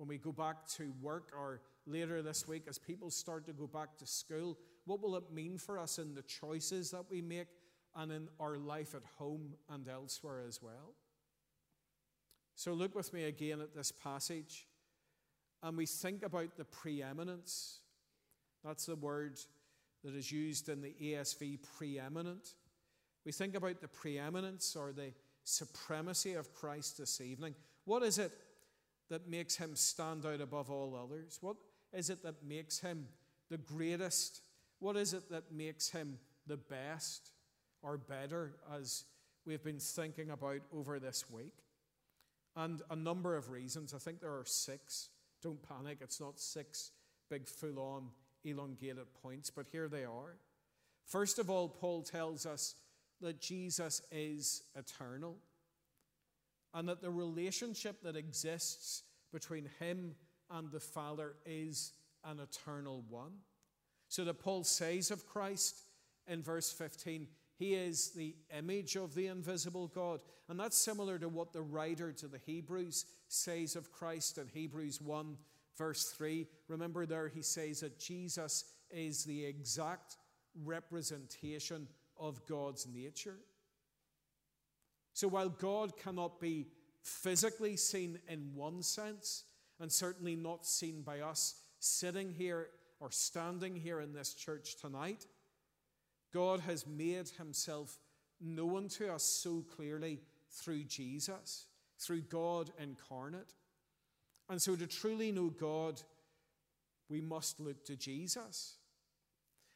when 0.03 0.09
we 0.09 0.19
go 0.19 0.33
back 0.33 0.67
to 0.67 0.93
work 1.01 1.31
or 1.33 1.61
later 1.87 2.23
this 2.23 2.49
week 2.49 2.65
as 2.69 2.77
people 2.77 3.09
start 3.09 3.47
to 3.47 3.53
go 3.53 3.69
back 3.69 3.97
to 3.97 4.05
school? 4.05 4.59
What 4.85 5.01
will 5.01 5.15
it 5.15 5.33
mean 5.33 5.59
for 5.59 5.79
us 5.79 6.01
in 6.01 6.17
the 6.17 6.23
choices 6.23 6.91
that 6.91 7.05
we 7.09 7.23
make 7.23 7.47
and 7.95 8.11
in 8.11 8.27
our 8.41 8.59
life 8.59 8.97
at 8.97 9.05
home 9.17 9.55
and 9.71 9.87
elsewhere 9.89 10.43
as 10.45 10.61
well? 10.61 10.97
So, 12.57 12.73
look 12.73 12.97
with 12.97 13.13
me 13.13 13.27
again 13.27 13.61
at 13.61 13.77
this 13.77 13.93
passage 13.93 14.67
and 15.63 15.77
we 15.77 15.87
think 15.87 16.25
about 16.25 16.57
the 16.57 16.65
preeminence. 16.65 17.79
That's 18.65 18.87
the 18.87 18.97
word 18.97 19.39
that 20.03 20.17
is 20.17 20.33
used 20.33 20.69
in 20.69 20.81
the 20.81 20.97
ESV 21.01 21.61
preeminent. 21.79 22.57
We 23.25 23.31
think 23.31 23.55
about 23.55 23.81
the 23.81 23.87
preeminence 23.87 24.75
or 24.75 24.91
the 24.91 25.13
supremacy 25.45 26.35
of 26.35 26.53
Christ 26.53 26.99
this 26.99 27.21
evening. 27.21 27.55
What 27.85 28.03
is 28.03 28.19
it 28.19 28.33
that 29.13 29.29
makes 29.29 29.57
him 29.57 29.77
stand 29.77 30.27
out 30.27 30.41
above 30.41 30.71
all 30.71 30.99
others? 31.01 31.39
What 31.41 31.57
is 31.93 32.11
it 32.11 32.23
that 32.23 32.43
makes 32.43 32.81
him 32.81 33.07
the 33.51 33.59
greatest? 33.59 34.41
What 34.81 34.97
is 34.97 35.13
it 35.15 35.31
that 35.31 35.53
makes 35.53 35.91
him 35.91 36.19
the 36.47 36.57
best 36.57 37.31
or 37.83 37.99
better, 37.99 38.55
as 38.75 39.05
we've 39.45 39.63
been 39.63 39.79
thinking 39.79 40.31
about 40.31 40.61
over 40.73 40.99
this 40.99 41.25
week. 41.31 41.55
And 42.57 42.83
a 42.91 42.97
number 42.97 43.37
of 43.37 43.51
reasons. 43.51 43.95
I 43.95 43.99
think 43.99 44.21
there 44.21 44.31
are 44.31 44.45
six. 44.45 45.09
Don't 45.43 45.63
panic, 45.63 45.99
it's 46.01 46.21
not 46.21 46.39
six 46.39 46.93
big, 47.31 47.49
full 47.49 47.79
on, 47.79 48.09
elongated 48.45 49.13
points, 49.23 49.51
but 49.51 49.67
here 49.73 49.89
they 49.89 50.05
are. 50.05 50.37
First 51.07 51.39
of 51.39 51.49
all, 51.49 51.69
Paul 51.69 52.03
tells 52.03 52.47
us 52.47 52.75
that 53.21 53.41
Jesus 53.41 54.03
is 54.11 54.63
eternal 54.77 55.37
and 56.75 56.89
that 56.89 57.03
the 57.03 57.11
relationship 57.11 58.03
that 58.03 58.17
exists 58.17 59.03
between 59.33 59.69
him 59.79 60.15
and 60.51 60.71
the 60.71 60.81
Father 60.81 61.35
is 61.47 61.93
an 62.25 62.41
eternal 62.41 63.05
one. 63.09 63.33
So 64.09 64.25
that 64.25 64.41
Paul 64.41 64.65
says 64.65 65.11
of 65.11 65.27
Christ 65.27 65.83
in 66.27 66.43
verse 66.43 66.71
15, 66.71 67.27
he 67.59 67.75
is 67.75 68.11
the 68.11 68.35
image 68.57 68.97
of 68.97 69.15
the 69.15 69.29
invisible 69.29 69.89
God. 69.89 70.21
And 70.49 70.59
that's 70.59 70.77
similar 70.77 71.19
to 71.19 71.29
what 71.29 71.53
the 71.53 71.63
writer 71.63 72.13
to 72.13 72.29
the 72.29 72.41
Hebrews 72.45 73.07
says 73.29 73.77
of 73.77 73.93
Christ 73.93 74.39
in 74.39 74.49
Hebrews 74.49 75.01
1, 75.01 75.37
verse 75.79 76.05
3. 76.11 76.47
Remember, 76.69 77.07
there 77.07 77.29
he 77.29 77.43
says 77.43 77.81
that 77.81 77.99
Jesus 77.99 78.65
is 78.91 79.25
the 79.25 79.45
exact 79.45 80.17
representation 80.65 81.89
of 82.19 82.45
God's 82.47 82.87
nature. 82.87 83.39
So 85.13 85.29
while 85.29 85.49
God 85.49 85.97
cannot 85.97 86.41
be 86.41 86.69
physically 87.03 87.77
seen 87.77 88.19
in 88.29 88.55
one 88.55 88.83
sense, 88.83 89.45
and 89.81 89.91
certainly 89.91 90.37
not 90.37 90.65
seen 90.65 91.03
by 91.03 91.21
us 91.21 91.57
sitting 91.81 92.33
here 92.33 92.69
or 93.01 93.11
standing 93.11 93.75
here 93.75 94.01
in 94.01 94.13
this 94.13 94.33
church 94.33 94.77
tonight, 94.77 95.27
God 96.33 96.61
has 96.61 96.87
made 96.87 97.29
himself 97.37 97.99
known 98.41 98.89
to 98.91 99.13
us 99.13 99.25
so 99.25 99.65
clearly 99.75 100.21
through 100.51 100.85
Jesus, 100.85 101.67
through 101.99 102.23
God 102.23 102.71
incarnate. 102.81 103.55
And 104.49 104.61
so 104.61 104.77
to 104.77 104.87
truly 104.87 105.33
know 105.33 105.49
God, 105.49 106.01
we 107.09 107.21
must 107.21 107.61
look 107.61 107.85
to 107.87 107.97
Jesus. 107.97 108.77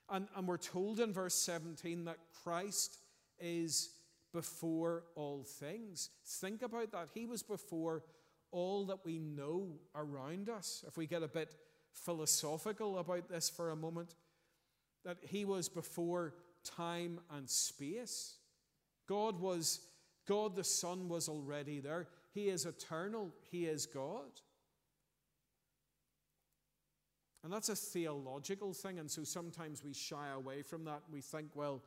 And, 0.09 0.29
and 0.37 0.47
we're 0.47 0.57
told 0.57 1.01
in 1.01 1.13
verse 1.13 1.35
17 1.35 2.05
that 2.05 2.19
Christ 2.45 2.99
is 3.41 3.91
before 4.37 5.05
all 5.15 5.43
things. 5.43 6.11
Think 6.23 6.61
about 6.61 6.93
that. 6.93 7.09
He 7.15 7.25
was 7.25 7.43
before 7.43 8.03
all 8.51 8.85
that 8.85 9.03
we 9.03 9.19
know 9.19 9.79
around 9.95 10.51
us. 10.51 10.85
If 10.87 10.99
we 10.99 11.07
get 11.07 11.23
a 11.23 11.29
bit 11.29 11.55
philosophical 11.91 12.99
about 12.99 13.31
this 13.31 13.49
for 13.49 13.71
a 13.71 13.77
moment, 13.77 14.15
that 15.07 15.17
He 15.23 15.47
was 15.47 15.71
before 15.71 16.35
time 16.65 17.19
and 17.35 17.49
space. 17.49 18.35
God 19.09 19.41
was, 19.41 19.81
God 20.29 20.55
the 20.55 20.65
Son 20.65 21.09
was 21.09 21.31
already 21.31 21.81
there. 21.81 22.07
He 22.35 22.51
is 22.51 22.67
eternal, 22.67 23.33
He 23.51 23.65
is 23.65 23.87
God. 23.87 24.43
And 27.43 27.51
that's 27.51 27.71
a 27.71 27.77
theological 27.77 28.75
thing, 28.75 28.99
and 28.99 29.11
so 29.11 29.25
sometimes 29.25 29.83
we 29.83 29.95
shy 29.95 30.29
away 30.35 30.61
from 30.61 30.85
that 30.85 31.01
we 31.11 31.23
think, 31.23 31.49
well, 31.55 31.81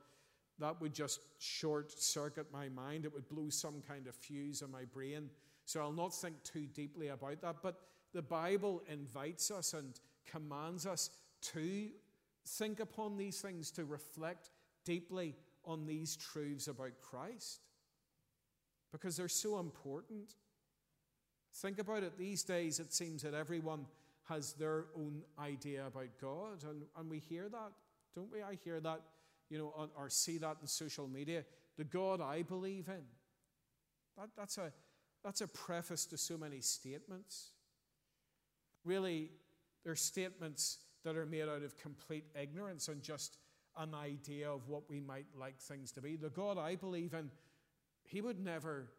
that 0.60 0.80
would 0.82 0.94
just 0.94 1.20
short 1.38 1.92
circuit 2.00 2.48
my 2.52 2.70
mind. 2.70 3.06
It 3.06 3.14
would 3.14 3.28
blow 3.30 3.50
some 3.50 3.82
kind 3.88 4.08
of 4.08 4.16
fuse 4.16 4.62
in 4.62 4.72
my 4.72 4.86
brain. 4.86 5.30
So 5.66 5.82
I'll 5.82 5.92
not 5.92 6.14
think 6.14 6.42
too 6.44 6.68
deeply 6.74 7.10
about 7.10 7.42
that. 7.42 7.58
But 7.62 7.80
the 8.14 8.22
Bible 8.22 8.82
invites 8.90 9.52
us 9.52 9.74
and 9.74 10.00
commands 10.26 10.86
us 10.86 11.12
to 11.42 11.90
think 12.46 12.80
upon 12.80 13.18
these 13.18 13.42
things, 13.42 13.72
to 13.72 13.86
reflect 13.86 14.52
deeply 14.86 15.36
on 15.66 15.86
these 15.86 16.16
truths 16.16 16.68
about 16.68 17.00
Christ 17.02 17.62
because 18.92 19.16
they're 19.16 19.28
so 19.28 19.60
important. 19.60 20.36
Think 21.56 21.80
about 21.80 22.04
it. 22.04 22.18
These 22.18 22.44
days, 22.44 22.80
it 22.80 22.94
seems 22.94 23.22
that 23.24 23.34
everyone 23.34 23.86
has 24.28 24.54
their 24.54 24.86
own 24.96 25.24
idea 25.40 25.88
about 25.88 26.10
God. 26.22 26.64
And, 26.68 26.84
and 26.98 27.10
we 27.10 27.20
hear 27.20 27.50
that, 27.50 27.72
don't 28.16 28.32
we? 28.32 28.42
I 28.42 28.58
hear 28.64 28.80
that, 28.80 29.02
you 29.50 29.58
know, 29.58 29.74
on, 29.76 29.90
or 29.98 30.10
see 30.10 30.38
that 30.38 30.58
in 30.62 30.68
social 30.68 31.08
media. 31.08 31.44
The 31.78 31.84
God 31.84 32.22
I 32.22 32.42
believe 32.44 32.88
in. 32.88 33.04
That, 34.18 34.30
that's, 34.38 34.58
a, 34.58 34.72
that's 35.24 35.42
a 35.42 35.48
preface 35.48 36.06
to 36.08 36.18
so 36.18 36.38
many 36.38 36.62
statements. 36.62 37.52
Really, 38.86 39.32
they're 39.84 39.96
statements 39.96 40.80
that 41.04 41.16
are 41.16 41.26
made 41.26 41.44
out 41.44 41.64
of 41.64 41.78
complete 41.78 42.26
ignorance 42.40 42.88
and 42.88 43.02
just 43.02 43.38
an 43.78 43.94
idea 43.94 44.50
of 44.52 44.68
what 44.68 44.90
we 44.90 45.00
might 45.00 45.28
like 45.40 45.60
things 45.60 45.92
to 45.94 46.02
be. 46.02 46.16
The 46.16 46.30
God 46.30 46.58
I 46.58 46.76
believe 46.76 47.14
in, 47.14 47.30
He 48.04 48.22
would 48.22 48.40
never 48.40 48.90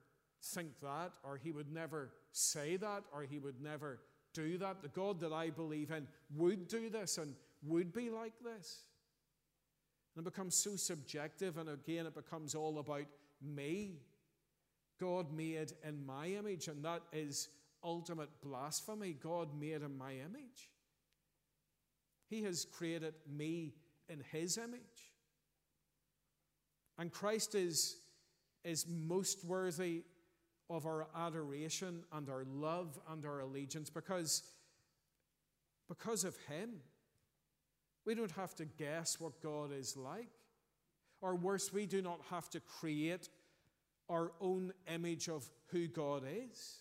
think 0.43 0.81
that, 0.81 1.13
or 1.23 1.37
He 1.37 1.53
would 1.53 1.71
never 1.73 2.11
say 2.33 2.77
that, 2.77 3.05
or 3.13 3.23
He 3.23 3.39
would 3.39 3.61
never 3.61 4.01
do 4.33 4.59
that. 4.59 4.83
The 4.83 4.89
God 4.89 5.21
that 5.21 5.33
I 5.33 5.51
believe 5.51 5.91
in 5.91 6.07
would 6.35 6.69
do 6.69 6.89
this 6.89 7.19
and 7.19 7.35
would 7.63 7.93
be 7.93 8.11
like 8.11 8.33
this. 8.43 8.85
And 10.15 10.27
it 10.27 10.31
becomes 10.31 10.55
so 10.55 10.77
subjective, 10.77 11.57
and 11.57 11.69
again, 11.69 12.07
it 12.07 12.15
becomes 12.15 12.55
all 12.55 12.79
about 12.79 13.07
me. 13.41 14.01
God 14.99 15.33
made 15.33 15.73
in 15.87 16.05
my 16.05 16.27
image, 16.27 16.69
and 16.69 16.85
that 16.85 17.03
is 17.13 17.49
ultimate 17.83 18.29
blasphemy. 18.43 19.15
God 19.15 19.49
made 19.59 19.83
in 19.83 19.97
my 19.97 20.13
image. 20.13 20.71
He 22.29 22.43
has 22.43 22.65
created 22.65 23.15
me 23.29 23.75
in 24.09 24.23
His 24.33 24.59
image. 24.59 25.15
And 26.99 27.11
Christ 27.11 27.55
is, 27.55 27.97
is 28.65 28.87
most 28.87 29.45
worthy 29.45 30.03
of 30.69 30.87
our 30.87 31.09
adoration 31.17 32.05
and 32.13 32.29
our 32.29 32.45
love 32.45 32.99
and 33.11 33.25
our 33.25 33.41
allegiance 33.41 33.91
because, 33.91 34.43
because 35.89 36.25
of 36.25 36.37
Him. 36.49 36.71
We 38.11 38.17
don't 38.17 38.33
have 38.33 38.57
to 38.57 38.65
guess 38.65 39.21
what 39.21 39.41
God 39.41 39.71
is 39.73 39.97
like. 39.97 40.33
Or 41.21 41.37
worse, 41.37 41.73
we 41.73 41.87
do 41.87 42.03
not 42.03 42.21
have 42.29 42.51
to 42.51 42.59
create 42.59 43.29
our 44.09 44.33
own 44.41 44.73
image 44.93 45.29
of 45.29 45.49
who 45.69 45.87
God 45.87 46.25
is. 46.29 46.81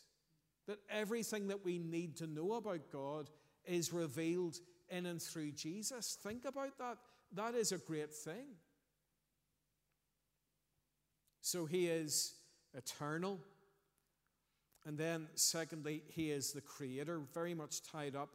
That 0.65 0.79
everything 0.89 1.49
that 1.49 1.63
we 1.63 1.77
need 1.77 2.17
to 2.17 2.25
know 2.25 2.53
about 2.53 2.91
God 2.91 3.29
is 3.63 3.93
revealed 3.93 4.57
in 4.89 5.05
and 5.05 5.21
through 5.21 5.51
Jesus. 5.51 6.17
Think 6.23 6.45
about 6.45 6.79
that. 6.79 6.97
That 7.35 7.53
is 7.53 7.73
a 7.73 7.77
great 7.77 8.11
thing. 8.11 8.55
So 11.41 11.67
he 11.67 11.85
is 11.85 12.33
eternal. 12.73 13.39
And 14.83 14.97
then, 14.97 15.27
secondly, 15.35 16.01
he 16.07 16.31
is 16.31 16.53
the 16.53 16.61
creator, 16.61 17.21
very 17.35 17.53
much 17.53 17.83
tied 17.83 18.15
up 18.15 18.29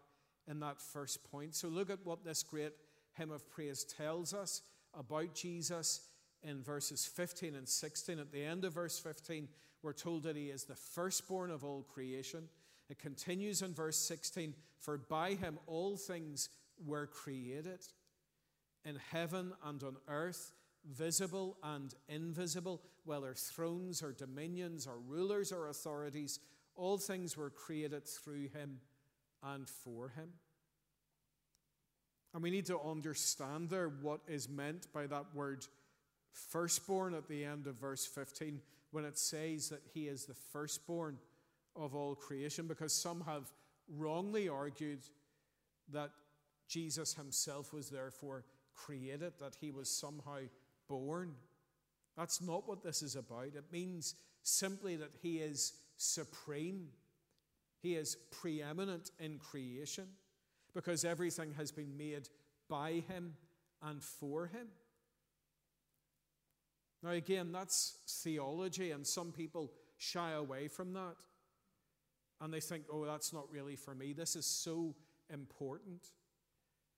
in 0.46 0.60
that 0.60 0.80
first 0.80 1.28
point. 1.30 1.56
So, 1.56 1.66
look 1.66 1.90
at 1.90 1.98
what 2.04 2.24
this 2.24 2.44
great 2.44 2.74
hymn 3.16 3.30
of 3.30 3.48
praise 3.50 3.84
tells 3.84 4.34
us 4.34 4.62
about 4.98 5.34
Jesus 5.34 6.02
in 6.42 6.62
verses 6.62 7.06
15 7.06 7.54
and 7.54 7.68
16. 7.68 8.18
At 8.18 8.32
the 8.32 8.44
end 8.44 8.64
of 8.64 8.74
verse 8.74 8.98
15, 8.98 9.48
we're 9.82 9.92
told 9.92 10.22
that 10.24 10.36
he 10.36 10.46
is 10.46 10.64
the 10.64 10.74
firstborn 10.74 11.50
of 11.50 11.64
all 11.64 11.82
creation. 11.82 12.48
It 12.88 12.98
continues 12.98 13.62
in 13.62 13.74
verse 13.74 13.96
16 13.96 14.54
For 14.78 14.98
by 14.98 15.34
him 15.34 15.58
all 15.66 15.96
things 15.96 16.48
were 16.84 17.06
created, 17.06 17.80
in 18.84 18.96
heaven 19.10 19.52
and 19.64 19.82
on 19.82 19.96
earth 20.08 20.52
visible 20.90 21.56
and 21.62 21.94
invisible, 22.08 22.82
whether 23.04 23.34
thrones 23.34 24.02
or 24.02 24.12
dominions 24.12 24.86
or 24.86 24.98
rulers 24.98 25.52
or 25.52 25.68
authorities, 25.68 26.40
all 26.76 26.98
things 26.98 27.36
were 27.36 27.50
created 27.50 28.06
through 28.06 28.48
him 28.48 28.80
and 29.42 29.68
for 29.68 30.10
him. 30.10 30.30
And 32.34 32.42
we 32.42 32.50
need 32.50 32.66
to 32.66 32.80
understand 32.80 33.70
there 33.70 33.88
what 34.02 34.20
is 34.26 34.48
meant 34.48 34.92
by 34.92 35.06
that 35.06 35.26
word 35.34 35.66
firstborn 36.32 37.14
at 37.14 37.28
the 37.28 37.44
end 37.44 37.68
of 37.68 37.76
verse 37.76 38.04
15 38.04 38.60
when 38.90 39.04
it 39.04 39.16
says 39.16 39.68
that 39.68 39.82
he 39.92 40.08
is 40.08 40.24
the 40.24 40.34
firstborn 40.34 41.16
of 41.76 41.94
all 41.94 42.14
creation, 42.14 42.66
because 42.66 42.92
some 42.92 43.22
have 43.22 43.52
wrongly 43.88 44.48
argued 44.48 45.00
that 45.92 46.10
Jesus 46.68 47.14
himself 47.14 47.72
was 47.72 47.88
therefore 47.88 48.44
created, 48.74 49.32
that 49.38 49.56
he 49.60 49.70
was 49.70 49.88
somehow 49.88 50.38
born. 50.88 51.34
That's 52.16 52.40
not 52.40 52.68
what 52.68 52.82
this 52.82 53.02
is 53.02 53.16
about. 53.16 53.46
It 53.56 53.72
means 53.72 54.14
simply 54.42 54.96
that 54.96 55.10
He 55.22 55.38
is 55.38 55.74
supreme, 55.96 56.88
He 57.82 57.94
is 57.94 58.16
preeminent 58.30 59.10
in 59.18 59.38
creation 59.38 60.06
because 60.74 61.04
everything 61.04 61.52
has 61.56 61.70
been 61.70 61.96
made 61.96 62.28
by 62.68 63.02
Him 63.08 63.34
and 63.82 64.02
for 64.02 64.46
Him. 64.46 64.68
Now, 67.02 67.10
again, 67.10 67.52
that's 67.52 67.98
theology, 68.08 68.90
and 68.90 69.06
some 69.06 69.30
people 69.30 69.70
shy 69.98 70.32
away 70.32 70.68
from 70.68 70.94
that. 70.94 71.16
And 72.40 72.52
they 72.52 72.60
think, 72.60 72.84
oh, 72.92 73.04
that's 73.04 73.32
not 73.32 73.50
really 73.50 73.76
for 73.76 73.94
me. 73.94 74.12
This 74.12 74.36
is 74.36 74.46
so 74.46 74.94
important, 75.32 76.08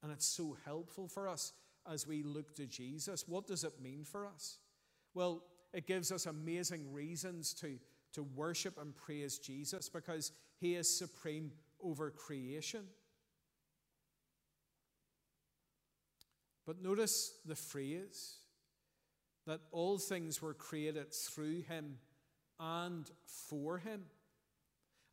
and 0.02 0.12
it's 0.12 0.26
so 0.26 0.56
helpful 0.64 1.09
for 1.09 1.28
us 1.28 1.52
as 1.90 2.06
we 2.06 2.23
look 2.23 2.54
to 2.54 2.66
Jesus. 2.66 3.28
What 3.28 3.47
does 3.47 3.64
it 3.64 3.80
mean 3.83 4.04
for 4.04 4.26
us? 4.26 4.59
Well, 5.14 5.42
it 5.73 5.87
gives 5.87 6.11
us 6.12 6.26
amazing 6.26 6.92
reasons 6.92 7.52
to, 7.54 7.78
to 8.12 8.23
worship 8.23 8.78
and 8.80 8.97
praise 8.97 9.38
Jesus 9.38 9.88
because 9.88 10.33
he 10.59 10.75
is 10.75 10.88
supreme 10.88 11.52
over 11.83 12.11
creation. 12.11 12.85
But 16.66 16.82
notice 16.82 17.32
the 17.46 17.54
phrase 17.54 18.38
that 19.46 19.61
all 19.70 19.99
things 19.99 20.42
were 20.42 20.54
created 20.54 21.14
through 21.14 21.62
him 21.62 21.99
and 22.58 23.08
for 23.49 23.78
him. 23.78 24.02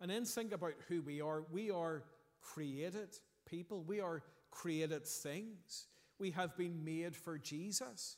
And 0.01 0.09
then 0.09 0.25
think 0.25 0.51
about 0.51 0.73
who 0.87 1.01
we 1.01 1.21
are. 1.21 1.43
We 1.51 1.69
are 1.69 2.03
created 2.41 3.09
people, 3.45 3.83
we 3.83 3.99
are 3.99 4.23
created 4.51 5.05
things. 5.05 5.87
We 6.19 6.31
have 6.31 6.55
been 6.55 6.83
made 6.85 7.15
for 7.15 7.37
Jesus. 7.37 8.17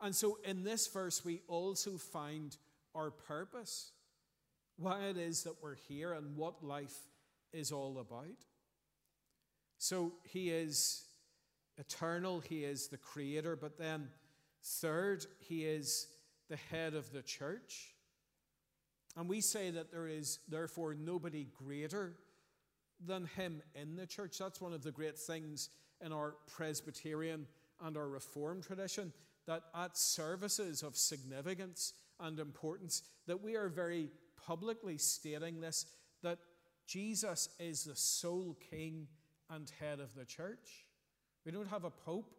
And 0.00 0.14
so 0.14 0.38
in 0.44 0.64
this 0.64 0.86
verse, 0.88 1.24
we 1.24 1.42
also 1.48 1.96
find 1.96 2.56
our 2.94 3.10
purpose, 3.10 3.92
why 4.76 5.04
it 5.04 5.16
is 5.16 5.44
that 5.44 5.62
we're 5.62 5.76
here, 5.88 6.12
and 6.12 6.36
what 6.36 6.64
life 6.64 6.96
is 7.52 7.72
all 7.72 7.98
about. 7.98 8.44
So 9.78 10.12
he 10.24 10.50
is 10.50 11.04
eternal, 11.78 12.40
he 12.40 12.64
is 12.64 12.88
the 12.88 12.96
creator, 12.96 13.56
but 13.56 13.78
then, 13.78 14.08
third, 14.62 15.24
he 15.38 15.64
is 15.64 16.08
the 16.48 16.56
head 16.56 16.94
of 16.94 17.12
the 17.12 17.22
church. 17.22 17.94
And 19.16 19.28
we 19.28 19.40
say 19.40 19.70
that 19.70 19.90
there 19.90 20.06
is 20.06 20.38
therefore 20.48 20.94
nobody 20.94 21.48
greater 21.64 22.14
than 23.04 23.26
him 23.36 23.62
in 23.74 23.96
the 23.96 24.06
church. 24.06 24.38
That's 24.38 24.60
one 24.60 24.72
of 24.72 24.82
the 24.82 24.92
great 24.92 25.18
things 25.18 25.70
in 26.04 26.12
our 26.12 26.36
Presbyterian 26.46 27.46
and 27.80 27.96
our 27.96 28.08
Reformed 28.08 28.64
tradition 28.64 29.12
that 29.46 29.62
at 29.74 29.96
services 29.96 30.82
of 30.82 30.96
significance 30.96 31.94
and 32.20 32.38
importance 32.38 33.02
that 33.26 33.42
we 33.42 33.56
are 33.56 33.68
very 33.68 34.10
publicly 34.46 34.98
stating 34.98 35.60
this 35.60 35.86
that 36.22 36.38
Jesus 36.86 37.48
is 37.58 37.84
the 37.84 37.94
sole 37.96 38.56
king 38.70 39.06
and 39.50 39.70
head 39.80 40.00
of 40.00 40.14
the 40.14 40.24
church. 40.24 40.87
We 41.48 41.52
don't 41.52 41.68
have 41.68 41.84
a 41.84 41.90
pope 41.90 42.30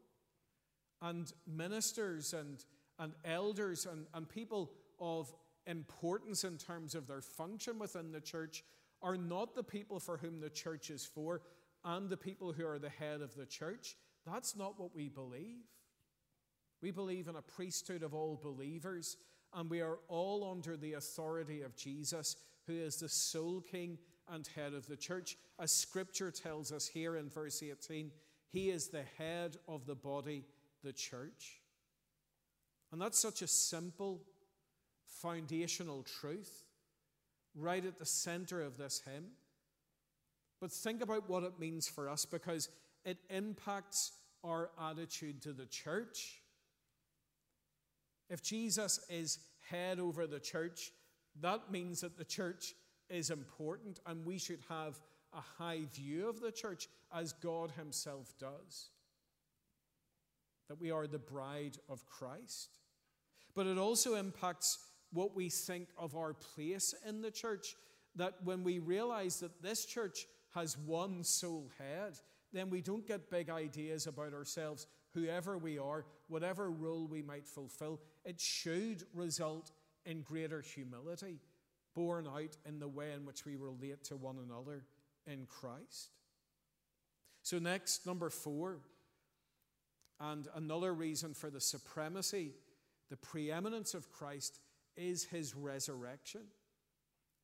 and 1.02 1.34
ministers 1.48 2.36
and, 2.36 2.64
and 3.00 3.14
elders 3.26 3.88
and, 3.88 4.06
and 4.14 4.30
people 4.30 4.70
of 5.00 5.34
importance 5.66 6.44
in 6.44 6.60
terms 6.60 6.94
of 6.94 7.08
their 7.08 7.24
function 7.24 7.80
within 7.80 8.12
the 8.12 8.22
church 8.22 8.64
are 9.02 9.18
not 9.18 9.56
the 9.56 9.64
people 9.64 10.00
for 10.00 10.18
whom 10.18 10.40
the 10.40 10.52
church 10.52 10.92
is 10.92 11.08
for 11.08 11.42
and 11.84 12.08
the 12.08 12.18
people 12.18 12.54
who 12.54 12.68
are 12.68 12.78
the 12.78 12.90
head 12.90 13.22
of 13.22 13.34
the 13.34 13.48
church. 13.48 13.96
That's 14.28 14.56
not 14.56 14.80
what 14.80 14.94
we 14.94 15.10
believe. 15.10 15.66
We 16.80 16.92
believe 16.92 17.28
in 17.28 17.36
a 17.36 17.42
priesthood 17.42 18.04
of 18.04 18.14
all 18.14 18.40
believers, 18.40 19.18
and 19.56 19.72
we 19.72 19.82
are 19.82 19.98
all 20.08 20.48
under 20.52 20.78
the 20.78 20.94
authority 20.94 21.64
of 21.64 21.76
Jesus, 21.76 22.36
who 22.68 22.74
is 22.74 22.98
the 22.98 23.10
sole 23.10 23.62
king 23.62 23.98
and 24.32 24.48
head 24.56 24.76
of 24.76 24.86
the 24.86 24.98
church. 24.98 25.36
As 25.60 25.72
scripture 25.72 26.30
tells 26.30 26.72
us 26.72 26.88
here 26.88 27.16
in 27.16 27.28
verse 27.28 27.64
18, 27.64 28.12
he 28.52 28.70
is 28.70 28.88
the 28.88 29.04
head 29.18 29.58
of 29.68 29.86
the 29.86 29.96
body, 29.96 30.46
the 30.84 30.94
church. 30.94 31.62
And 32.92 33.02
that's 33.02 33.20
such 33.20 33.42
a 33.42 33.48
simple, 33.48 34.22
foundational 35.06 36.04
truth 36.04 36.64
right 37.56 37.86
at 37.86 38.00
the 38.00 38.06
center 38.06 38.62
of 38.62 38.78
this 38.78 39.02
hymn. 39.06 39.26
But 40.60 40.72
think 40.72 41.02
about 41.02 41.30
what 41.30 41.44
it 41.44 41.60
means 41.60 41.88
for 41.88 42.10
us 42.10 42.26
because 42.26 42.70
it 43.06 43.18
impacts 43.30 44.14
our 44.44 44.72
attitude 44.82 45.42
to 45.44 45.54
the 45.54 45.66
church. 45.66 46.42
If 48.30 48.42
Jesus 48.42 49.00
is 49.10 49.40
head 49.70 50.00
over 50.00 50.28
the 50.28 50.40
church, 50.40 50.92
that 51.42 51.72
means 51.72 52.02
that 52.02 52.18
the 52.18 52.26
church 52.26 52.74
is 53.10 53.30
important 53.30 54.00
and 54.06 54.26
we 54.26 54.38
should 54.38 54.60
have 54.70 55.00
a 55.34 55.42
high 55.42 55.82
view 55.94 56.28
of 56.30 56.40
the 56.40 56.52
church 56.52 56.88
as 57.14 57.34
God 57.34 57.72
Himself 57.72 58.34
does. 58.40 58.90
That 60.68 60.80
we 60.80 60.92
are 60.92 61.08
the 61.08 61.20
bride 61.20 61.78
of 61.88 62.06
Christ. 62.06 62.78
But 63.56 63.68
it 63.68 63.78
also 63.78 64.16
impacts 64.16 64.80
what 65.12 65.36
we 65.36 65.50
think 65.50 65.90
of 65.98 66.16
our 66.16 66.34
place 66.34 66.94
in 67.08 67.22
the 67.22 67.32
church. 67.32 67.76
That 68.16 68.36
when 68.44 68.64
we 68.64 68.80
realize 68.80 69.40
that 69.40 69.62
this 69.62 69.86
church 69.86 70.26
has 70.54 70.78
one 70.78 71.24
sole 71.24 71.70
head, 71.78 72.20
then 72.52 72.70
we 72.70 72.82
don't 72.82 73.08
get 73.08 73.30
big 73.30 73.50
ideas 73.50 74.08
about 74.08 74.34
ourselves, 74.34 74.88
whoever 75.14 75.58
we 75.58 75.78
are, 75.78 76.06
whatever 76.28 76.72
role 76.72 77.08
we 77.08 77.22
might 77.22 77.48
fulfill. 77.48 78.00
It 78.26 78.40
should 78.40 79.04
result 79.14 79.72
in 80.06 80.22
greater 80.22 80.62
humility, 80.62 81.40
borne 81.94 82.28
out 82.28 82.58
in 82.66 82.80
the 82.80 82.88
way 82.88 83.12
in 83.14 83.26
which 83.26 83.46
we 83.46 83.56
relate 83.56 84.04
to 84.06 84.16
one 84.16 84.38
another 84.44 84.84
in 85.32 85.46
Christ. 85.46 86.12
So, 87.42 87.60
next, 87.60 88.06
number 88.06 88.30
four, 88.30 88.80
and 90.20 90.48
another 90.56 90.94
reason 90.94 91.34
for 91.34 91.50
the 91.50 91.62
supremacy, 91.62 92.52
the 93.10 93.18
preeminence 93.18 93.94
of 93.94 94.12
Christ 94.12 94.60
is 94.98 95.24
his 95.24 95.56
resurrection, 95.56 96.42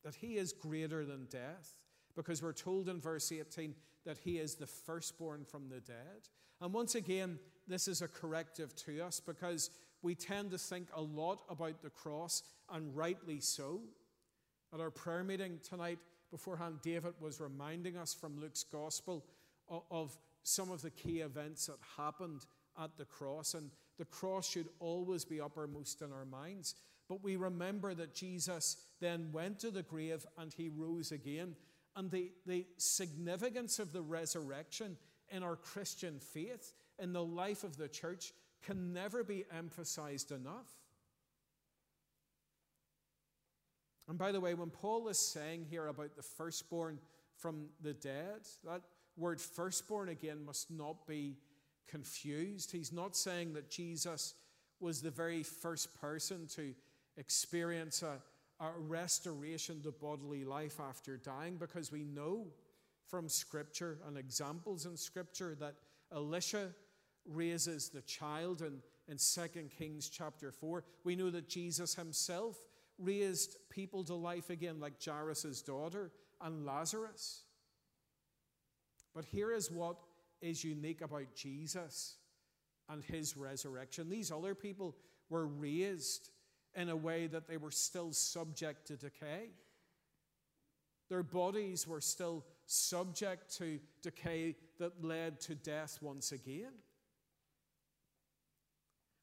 that 0.04 0.14
he 0.14 0.36
is 0.36 0.52
greater 0.52 1.04
than 1.04 1.26
death, 1.26 1.76
because 2.14 2.42
we're 2.42 2.52
told 2.52 2.88
in 2.88 3.00
verse 3.00 3.32
18 3.32 3.74
that 4.04 4.18
he 4.18 4.38
is 4.38 4.54
the 4.54 4.66
firstborn 4.66 5.44
from 5.44 5.68
the 5.68 5.80
dead. 5.80 6.28
And 6.60 6.72
once 6.72 6.94
again, 6.94 7.38
this 7.66 7.88
is 7.88 8.02
a 8.02 8.08
corrective 8.08 8.74
to 8.76 9.00
us 9.04 9.20
because 9.20 9.70
we 10.02 10.14
tend 10.14 10.50
to 10.52 10.58
think 10.58 10.88
a 10.94 11.02
lot 11.02 11.42
about 11.50 11.82
the 11.82 11.90
cross, 11.90 12.42
and 12.70 12.94
rightly 12.94 13.40
so. 13.40 13.80
At 14.72 14.80
our 14.80 14.90
prayer 14.90 15.24
meeting 15.24 15.58
tonight, 15.68 15.98
beforehand, 16.30 16.78
David 16.82 17.14
was 17.20 17.40
reminding 17.40 17.96
us 17.96 18.14
from 18.14 18.40
Luke's 18.40 18.64
gospel 18.64 19.24
of 19.90 20.16
some 20.42 20.70
of 20.70 20.82
the 20.82 20.90
key 20.90 21.20
events 21.20 21.66
that 21.66 21.78
happened 21.96 22.46
at 22.80 22.96
the 22.96 23.04
cross. 23.04 23.54
And 23.54 23.70
the 23.98 24.04
cross 24.04 24.48
should 24.48 24.68
always 24.78 25.24
be 25.24 25.40
uppermost 25.40 26.02
in 26.02 26.12
our 26.12 26.24
minds. 26.24 26.74
But 27.08 27.22
we 27.22 27.36
remember 27.36 27.94
that 27.94 28.14
Jesus 28.14 28.76
then 29.00 29.30
went 29.32 29.60
to 29.60 29.70
the 29.70 29.82
grave 29.82 30.26
and 30.38 30.52
he 30.52 30.68
rose 30.68 31.12
again. 31.12 31.54
And 31.94 32.10
the, 32.10 32.30
the 32.46 32.66
significance 32.76 33.78
of 33.78 33.92
the 33.92 34.02
resurrection 34.02 34.96
in 35.30 35.42
our 35.42 35.56
Christian 35.56 36.18
faith, 36.20 36.72
in 36.98 37.12
the 37.12 37.24
life 37.24 37.64
of 37.64 37.76
the 37.76 37.88
church, 37.88 38.32
can 38.64 38.92
never 38.92 39.24
be 39.24 39.44
emphasized 39.56 40.32
enough. 40.32 40.68
And 44.08 44.18
by 44.18 44.32
the 44.32 44.40
way, 44.40 44.54
when 44.54 44.70
Paul 44.70 45.08
is 45.08 45.18
saying 45.18 45.66
here 45.68 45.88
about 45.88 46.16
the 46.16 46.22
firstborn 46.22 46.98
from 47.36 47.66
the 47.82 47.92
dead, 47.92 48.46
that 48.64 48.82
word 49.16 49.40
firstborn 49.40 50.08
again 50.08 50.44
must 50.44 50.70
not 50.70 51.06
be 51.06 51.36
confused. 51.88 52.70
He's 52.70 52.92
not 52.92 53.16
saying 53.16 53.54
that 53.54 53.70
Jesus 53.70 54.34
was 54.80 55.00
the 55.00 55.10
very 55.10 55.42
first 55.42 55.98
person 56.00 56.46
to 56.48 56.74
experience 57.16 58.02
a, 58.02 58.18
a 58.60 58.70
restoration 58.78 59.82
to 59.82 59.90
bodily 59.90 60.44
life 60.44 60.80
after 60.80 61.16
dying 61.16 61.56
because 61.56 61.90
we 61.90 62.04
know 62.04 62.46
from 63.08 63.28
Scripture 63.28 63.98
and 64.06 64.18
examples 64.18 64.86
in 64.86 64.96
Scripture 64.96 65.56
that 65.60 65.74
Elisha 66.14 66.68
raises 67.24 67.88
the 67.88 68.02
child 68.02 68.62
in, 68.62 68.80
in 69.08 69.16
2 69.18 69.68
Kings 69.78 70.08
chapter 70.08 70.52
4. 70.52 70.84
We 71.04 71.16
know 71.16 71.30
that 71.30 71.48
Jesus 71.48 71.94
himself 71.94 72.56
raised 72.98 73.56
people 73.70 74.04
to 74.04 74.14
life 74.14 74.50
again, 74.50 74.80
like 74.80 75.02
Jairus' 75.02 75.62
daughter 75.62 76.10
and 76.40 76.64
Lazarus. 76.64 77.42
But 79.14 79.24
here 79.24 79.52
is 79.52 79.70
what 79.70 79.96
is 80.40 80.64
unique 80.64 81.00
about 81.00 81.34
Jesus 81.34 82.16
and 82.88 83.02
his 83.02 83.36
resurrection. 83.36 84.08
These 84.08 84.30
other 84.30 84.54
people 84.54 84.96
were 85.30 85.46
raised 85.46 86.30
in 86.74 86.90
a 86.90 86.96
way 86.96 87.26
that 87.26 87.48
they 87.48 87.56
were 87.56 87.70
still 87.70 88.12
subject 88.12 88.86
to 88.88 88.96
decay. 88.96 89.48
Their 91.08 91.22
bodies 91.22 91.86
were 91.86 92.00
still 92.00 92.44
subject 92.66 93.56
to 93.56 93.78
decay 94.02 94.56
that 94.78 95.02
led 95.02 95.40
to 95.42 95.54
death 95.54 95.98
once 96.00 96.32
again. 96.32 96.72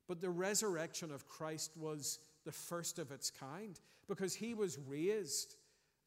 But 0.07 0.21
the 0.21 0.29
resurrection 0.29 1.11
of 1.11 1.27
Christ 1.27 1.71
was 1.77 2.19
the 2.45 2.51
first 2.51 2.99
of 2.99 3.11
its 3.11 3.29
kind 3.29 3.79
because 4.07 4.33
he 4.33 4.53
was 4.53 4.77
raised 4.77 5.55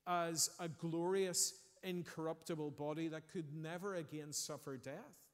as 0.06 0.50
a 0.60 0.68
glorious, 0.68 1.54
incorruptible 1.82 2.70
body 2.70 3.08
that 3.08 3.30
could 3.32 3.54
never 3.54 3.96
again 3.96 4.32
suffer 4.32 4.76
death. 4.76 5.26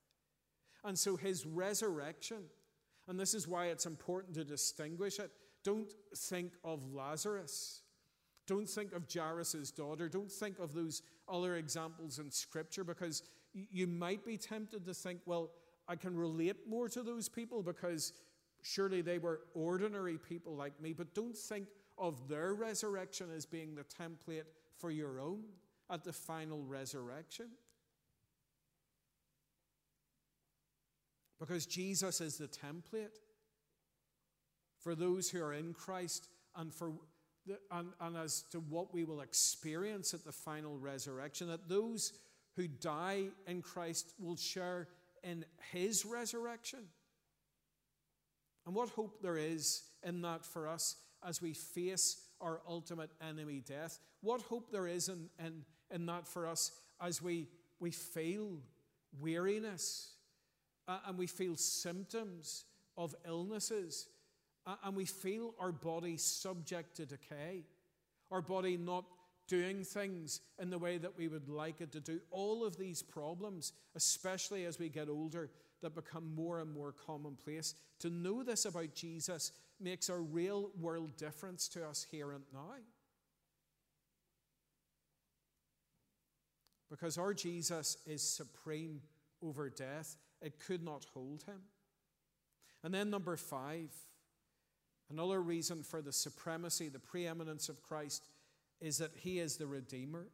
And 0.85 0.99
so 0.99 1.17
his 1.17 1.47
resurrection, 1.47 2.45
and 3.09 3.19
this 3.19 3.35
is 3.35 3.47
why 3.47 3.67
it's 3.67 3.87
important 3.87 4.35
to 4.35 4.45
distinguish 4.45 5.19
it, 5.19 5.31
don't 5.65 5.93
think 6.17 6.53
of 6.65 6.93
Lazarus. 6.93 7.83
Don't 8.47 8.69
think 8.69 8.93
of 8.93 9.07
Jairus' 9.13 9.71
daughter. 9.71 10.09
Don't 10.09 10.31
think 10.31 10.59
of 10.59 10.75
those 10.75 11.03
other 11.29 11.57
examples 11.57 12.19
in 12.19 12.31
Scripture 12.31 12.83
because 12.83 13.23
you 13.53 13.87
might 13.87 14.25
be 14.25 14.37
tempted 14.37 14.85
to 14.85 14.95
think, 14.95 15.21
well, 15.27 15.51
I 15.87 15.97
can 15.97 16.17
relate 16.17 16.57
more 16.69 16.89
to 16.89 17.03
those 17.03 17.29
people 17.29 17.63
because 17.63 18.13
Surely 18.63 19.03
they 19.03 19.19
were 19.19 19.41
ordinary 19.55 20.17
people 20.17 20.55
like 20.55 20.81
me, 20.81 20.93
but 20.93 21.15
don't 21.15 21.37
think 21.37 21.67
of 21.99 22.29
their 22.29 22.55
resurrection 22.55 23.29
as 23.37 23.45
being 23.45 23.75
the 23.75 23.85
template 23.85 24.45
for 24.79 24.91
your 24.91 25.21
own 25.21 25.43
at 25.91 26.05
the 26.05 26.13
final 26.13 26.63
resurrection. 26.63 27.49
Because 31.39 31.67
Jesus 31.67 32.21
is 32.21 32.39
the 32.39 32.47
template 32.47 33.19
for 34.79 34.95
those 34.95 35.29
who 35.29 35.43
are 35.43 35.53
in 35.53 35.75
Christ 35.75 36.29
and 36.57 36.73
for 36.73 36.93
the, 37.47 37.59
and, 37.73 37.89
and 38.01 38.17
as 38.17 38.43
to 38.53 38.61
what 38.61 38.95
we 38.95 39.05
will 39.05 39.21
experience 39.21 40.15
at 40.15 40.25
the 40.25 40.33
final 40.33 40.79
resurrection, 40.79 41.49
that 41.49 41.69
those 41.69 42.13
who 42.55 42.69
die 42.69 43.25
in 43.47 43.61
Christ 43.61 44.13
will 44.21 44.37
share 44.37 44.89
in 45.25 45.45
his 45.73 46.05
resurrection. 46.05 46.81
And 48.67 48.75
what 48.75 48.91
hope 48.91 49.23
there 49.23 49.37
is 49.37 49.83
in 50.03 50.23
that 50.23 50.45
for 50.45 50.69
us 50.69 50.97
as 51.27 51.41
we 51.41 51.53
face 51.53 52.17
our 52.41 52.61
ultimate 52.69 53.11
enemy, 53.27 53.63
death. 53.67 54.01
What 54.21 54.43
hope 54.43 54.71
there 54.71 54.89
is 54.89 55.09
in, 55.09 55.29
in, 55.39 55.63
in 55.91 56.07
that 56.07 56.27
for 56.27 56.47
us 56.47 56.73
as 57.01 57.23
we, 57.23 57.49
we 57.81 57.91
feel 57.91 58.59
weariness 59.21 60.13
uh, 60.89 60.99
and 61.07 61.17
we 61.17 61.27
feel 61.27 61.57
symptoms 61.57 62.65
of 62.97 63.15
illnesses 63.27 64.09
uh, 64.67 64.75
and 64.85 64.97
we 64.97 65.05
feel 65.05 65.55
our 65.59 65.73
body 65.73 66.17
subject 66.17 66.97
to 66.97 67.07
decay, 67.07 67.65
our 68.31 68.43
body 68.43 68.77
not 68.77 69.05
doing 69.49 69.85
things 69.85 70.41
in 70.61 70.71
the 70.71 70.79
way 70.79 70.99
that 70.99 71.17
we 71.17 71.29
would 71.29 71.49
like 71.49 71.81
it 71.81 71.93
to 71.93 72.01
do. 72.01 72.21
All 72.31 72.65
of 72.65 72.77
these 72.77 73.03
problems, 73.03 73.73
especially 73.95 74.65
as 74.65 74.79
we 74.79 74.89
get 74.89 75.09
older, 75.09 75.51
that 75.83 75.95
become 75.95 76.35
more 76.35 76.61
and 76.61 76.73
more 76.73 76.93
commonplace. 76.93 77.75
To 78.01 78.11
know 78.11 78.43
this 78.43 78.65
about 78.65 78.95
Jesus 78.95 79.53
makes 79.81 80.09
a 80.09 80.17
real 80.17 80.71
world 80.81 81.17
difference 81.17 81.69
to 81.69 81.87
us 81.87 82.07
here 82.11 82.33
and 82.33 82.45
now. 82.53 82.75
Because 86.91 87.19
our 87.19 87.35
Jesus 87.35 87.97
is 88.07 88.23
supreme 88.23 89.01
over 89.43 89.71
death, 89.71 90.17
it 90.41 90.61
could 90.61 90.83
not 90.83 91.07
hold 91.15 91.43
him. 91.45 91.61
And 92.85 92.93
then, 92.93 93.11
number 93.11 93.37
five, 93.37 93.91
another 95.11 95.41
reason 95.41 95.83
for 95.83 96.03
the 96.03 96.13
supremacy, 96.13 96.89
the 96.89 96.99
preeminence 96.99 97.69
of 97.69 97.83
Christ 97.83 98.29
is 98.81 98.99
that 98.99 99.13
he 99.17 99.39
is 99.39 99.57
the 99.57 99.67
Redeemer. 99.67 100.27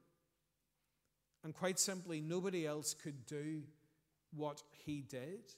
And 1.44 1.54
quite 1.54 1.78
simply, 1.78 2.20
nobody 2.20 2.66
else 2.66 2.94
could 2.94 3.26
do 3.26 3.62
what 4.34 4.62
he 4.84 5.02
did. 5.02 5.54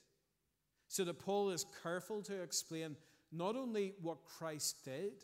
So 0.87 1.03
that 1.05 1.19
Paul 1.19 1.51
is 1.51 1.65
careful 1.83 2.21
to 2.23 2.41
explain 2.41 2.95
not 3.31 3.55
only 3.55 3.93
what 4.01 4.25
Christ 4.25 4.83
did, 4.83 5.23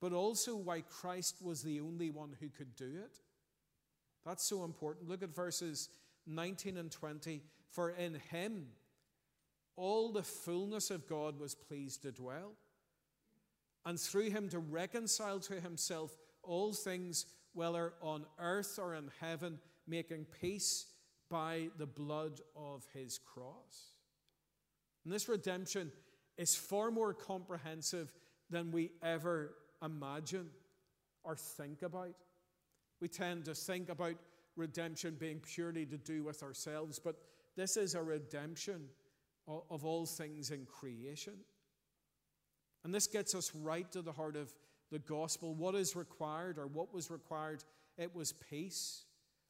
but 0.00 0.12
also 0.12 0.56
why 0.56 0.82
Christ 0.82 1.42
was 1.42 1.62
the 1.62 1.80
only 1.80 2.10
one 2.10 2.36
who 2.38 2.48
could 2.48 2.76
do 2.76 2.92
it. 3.04 3.20
That's 4.24 4.44
so 4.44 4.64
important. 4.64 5.08
Look 5.08 5.22
at 5.22 5.34
verses 5.34 5.88
19 6.26 6.76
and 6.76 6.90
20. 6.90 7.42
For 7.70 7.90
in 7.90 8.20
him 8.30 8.66
all 9.76 10.12
the 10.12 10.22
fullness 10.22 10.90
of 10.90 11.08
God 11.08 11.38
was 11.38 11.54
pleased 11.54 12.02
to 12.02 12.12
dwell, 12.12 12.52
and 13.86 13.98
through 13.98 14.30
him 14.30 14.48
to 14.50 14.58
reconcile 14.58 15.38
to 15.40 15.60
himself 15.60 16.16
all 16.42 16.72
things, 16.72 17.26
whether 17.54 17.94
on 18.02 18.26
earth 18.38 18.78
or 18.82 18.94
in 18.94 19.10
heaven, 19.20 19.58
making 19.86 20.26
peace 20.40 20.86
by 21.30 21.68
the 21.78 21.86
blood 21.86 22.40
of 22.56 22.86
his 22.94 23.18
cross. 23.18 23.94
And 25.04 25.12
this 25.12 25.28
redemption 25.28 25.92
is 26.36 26.54
far 26.54 26.90
more 26.90 27.12
comprehensive 27.14 28.12
than 28.50 28.70
we 28.70 28.90
ever 29.02 29.54
imagine 29.82 30.48
or 31.24 31.36
think 31.36 31.82
about. 31.82 32.14
We 33.00 33.08
tend 33.08 33.44
to 33.44 33.54
think 33.54 33.88
about 33.90 34.14
redemption 34.56 35.16
being 35.18 35.40
purely 35.40 35.86
to 35.86 35.98
do 35.98 36.24
with 36.24 36.42
ourselves, 36.42 36.98
but 36.98 37.16
this 37.56 37.76
is 37.76 37.94
a 37.94 38.02
redemption 38.02 38.88
of 39.46 39.84
all 39.84 40.04
things 40.04 40.50
in 40.50 40.66
creation. 40.66 41.34
And 42.84 42.94
this 42.94 43.06
gets 43.06 43.34
us 43.34 43.54
right 43.54 43.90
to 43.92 44.02
the 44.02 44.12
heart 44.12 44.36
of 44.36 44.52
the 44.90 44.98
gospel. 44.98 45.54
What 45.54 45.74
is 45.74 45.96
required, 45.96 46.58
or 46.58 46.66
what 46.66 46.92
was 46.92 47.10
required? 47.10 47.64
It 47.96 48.14
was 48.14 48.32
peace, 48.32 49.04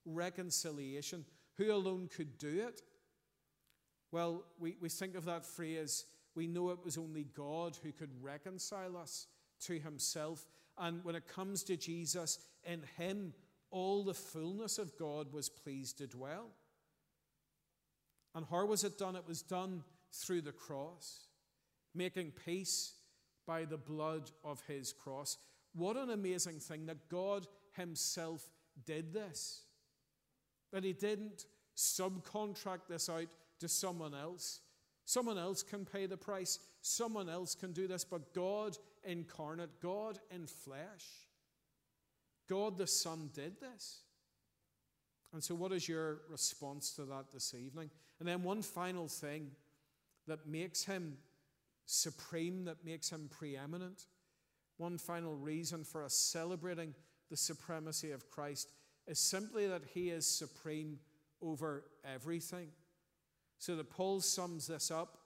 reconciliation. 0.04 1.24
Who 1.58 1.72
alone 1.72 2.08
could 2.14 2.38
do 2.38 2.64
it? 2.66 2.82
Well, 4.10 4.44
we, 4.58 4.76
we 4.80 4.88
think 4.88 5.16
of 5.16 5.26
that 5.26 5.44
phrase, 5.44 6.06
we 6.34 6.46
know 6.46 6.70
it 6.70 6.84
was 6.84 6.96
only 6.96 7.26
God 7.36 7.76
who 7.82 7.92
could 7.92 8.10
reconcile 8.22 8.96
us 8.96 9.26
to 9.66 9.78
himself. 9.78 10.46
And 10.78 11.04
when 11.04 11.16
it 11.16 11.28
comes 11.28 11.62
to 11.64 11.76
Jesus, 11.76 12.38
in 12.64 12.82
him, 12.96 13.34
all 13.70 14.04
the 14.04 14.14
fullness 14.14 14.78
of 14.78 14.96
God 14.96 15.32
was 15.32 15.48
pleased 15.48 15.98
to 15.98 16.06
dwell. 16.06 16.46
And 18.34 18.46
how 18.48 18.64
was 18.66 18.84
it 18.84 18.98
done? 18.98 19.16
It 19.16 19.26
was 19.26 19.42
done 19.42 19.82
through 20.12 20.42
the 20.42 20.52
cross, 20.52 21.26
making 21.94 22.32
peace 22.44 22.94
by 23.46 23.64
the 23.64 23.76
blood 23.76 24.30
of 24.44 24.62
his 24.68 24.92
cross. 24.92 25.38
What 25.74 25.96
an 25.96 26.10
amazing 26.10 26.60
thing 26.60 26.86
that 26.86 27.08
God 27.08 27.46
himself 27.76 28.48
did 28.86 29.12
this. 29.12 29.62
That 30.72 30.84
he 30.84 30.92
didn't 30.92 31.46
subcontract 31.76 32.88
this 32.88 33.08
out 33.08 33.28
to 33.60 33.68
someone 33.68 34.14
else. 34.14 34.60
Someone 35.04 35.38
else 35.38 35.62
can 35.62 35.86
pay 35.86 36.04
the 36.04 36.18
price, 36.18 36.58
someone 36.82 37.30
else 37.30 37.54
can 37.54 37.72
do 37.72 37.88
this, 37.88 38.04
but 38.04 38.34
God 38.34 38.76
incarnate, 39.04 39.80
God 39.80 40.18
in 40.30 40.46
flesh, 40.46 41.06
God 42.46 42.76
the 42.76 42.86
Son 42.86 43.30
did 43.32 43.58
this. 43.58 44.02
And 45.32 45.42
so, 45.42 45.54
what 45.54 45.72
is 45.72 45.88
your 45.88 46.20
response 46.28 46.92
to 46.96 47.06
that 47.06 47.30
this 47.32 47.54
evening? 47.54 47.90
And 48.18 48.28
then, 48.28 48.42
one 48.42 48.60
final 48.60 49.08
thing 49.08 49.50
that 50.26 50.46
makes 50.46 50.84
him 50.84 51.16
supreme, 51.86 52.66
that 52.66 52.84
makes 52.84 53.10
him 53.10 53.28
preeminent. 53.30 54.06
One 54.76 54.98
final 54.98 55.34
reason 55.34 55.84
for 55.84 56.04
us 56.04 56.14
celebrating 56.14 56.94
the 57.30 57.36
supremacy 57.36 58.12
of 58.12 58.30
Christ 58.30 58.70
is 59.08 59.18
simply 59.18 59.66
that 59.66 59.82
he 59.94 60.10
is 60.10 60.26
supreme 60.26 60.98
over 61.42 61.84
everything. 62.04 62.68
So 63.58 63.74
that 63.76 63.90
Paul 63.90 64.20
sums 64.20 64.68
this 64.68 64.90
up 64.90 65.18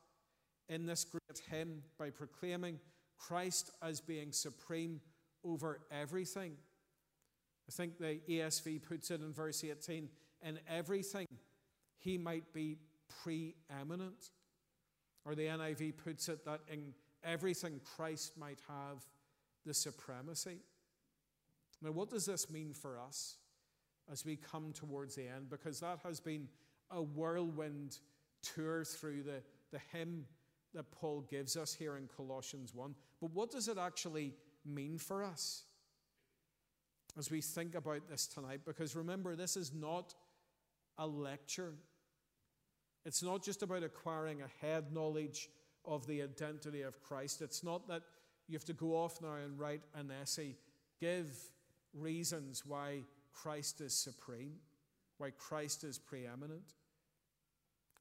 in 0.68 0.86
this 0.86 1.04
great 1.04 1.42
hymn 1.50 1.82
by 1.98 2.10
proclaiming 2.10 2.78
Christ 3.18 3.70
as 3.82 4.00
being 4.00 4.32
supreme 4.32 5.00
over 5.44 5.80
everything. 5.90 6.52
I 7.68 7.72
think 7.72 7.98
the 7.98 8.20
ESV 8.28 8.82
puts 8.82 9.10
it 9.10 9.20
in 9.20 9.32
verse 9.32 9.64
18 9.64 10.08
in 10.42 10.58
everything 10.68 11.26
he 11.98 12.16
might 12.16 12.52
be 12.52 12.78
preeminent. 13.22 14.30
Or 15.24 15.34
the 15.34 15.46
NIV 15.46 15.98
puts 16.02 16.28
it 16.28 16.44
that 16.44 16.60
in 16.68 16.94
everything 17.22 17.80
Christ 17.96 18.36
might 18.36 18.58
have 18.68 19.04
the 19.64 19.74
supremacy. 19.74 20.58
Now, 21.80 21.92
what 21.92 22.10
does 22.10 22.26
this 22.26 22.50
mean 22.50 22.72
for 22.72 22.98
us 22.98 23.36
as 24.10 24.24
we 24.24 24.36
come 24.36 24.72
towards 24.72 25.14
the 25.14 25.28
end? 25.28 25.50
Because 25.50 25.80
that 25.80 26.00
has 26.04 26.20
been 26.20 26.48
a 26.90 27.02
whirlwind 27.02 27.98
tour 28.42 28.84
through 28.84 29.22
the, 29.22 29.42
the 29.70 29.80
hymn 29.92 30.26
that 30.74 30.90
Paul 30.90 31.24
gives 31.30 31.56
us 31.56 31.74
here 31.74 31.96
in 31.96 32.08
Colossians 32.16 32.74
1. 32.74 32.94
But 33.20 33.32
what 33.32 33.50
does 33.50 33.68
it 33.68 33.78
actually 33.78 34.34
mean 34.64 34.98
for 34.98 35.22
us 35.22 35.64
as 37.18 37.30
we 37.30 37.40
think 37.40 37.74
about 37.74 38.08
this 38.08 38.26
tonight? 38.26 38.60
Because 38.64 38.96
remember, 38.96 39.36
this 39.36 39.56
is 39.56 39.72
not 39.74 40.14
a 40.98 41.06
lecture. 41.06 41.74
It's 43.04 43.22
not 43.22 43.42
just 43.42 43.62
about 43.62 43.82
acquiring 43.82 44.40
a 44.42 44.64
head 44.64 44.92
knowledge 44.92 45.48
of 45.84 46.06
the 46.06 46.22
identity 46.22 46.82
of 46.82 47.02
Christ. 47.02 47.42
It's 47.42 47.64
not 47.64 47.88
that 47.88 48.02
you 48.48 48.54
have 48.54 48.64
to 48.66 48.72
go 48.72 48.96
off 48.96 49.20
now 49.20 49.34
and 49.34 49.58
write 49.58 49.82
an 49.94 50.10
essay, 50.22 50.56
give 51.00 51.28
reasons 51.94 52.64
why 52.64 53.02
Christ 53.32 53.80
is 53.80 53.94
supreme, 53.94 54.54
why 55.18 55.30
Christ 55.30 55.84
is 55.84 55.98
preeminent. 55.98 56.74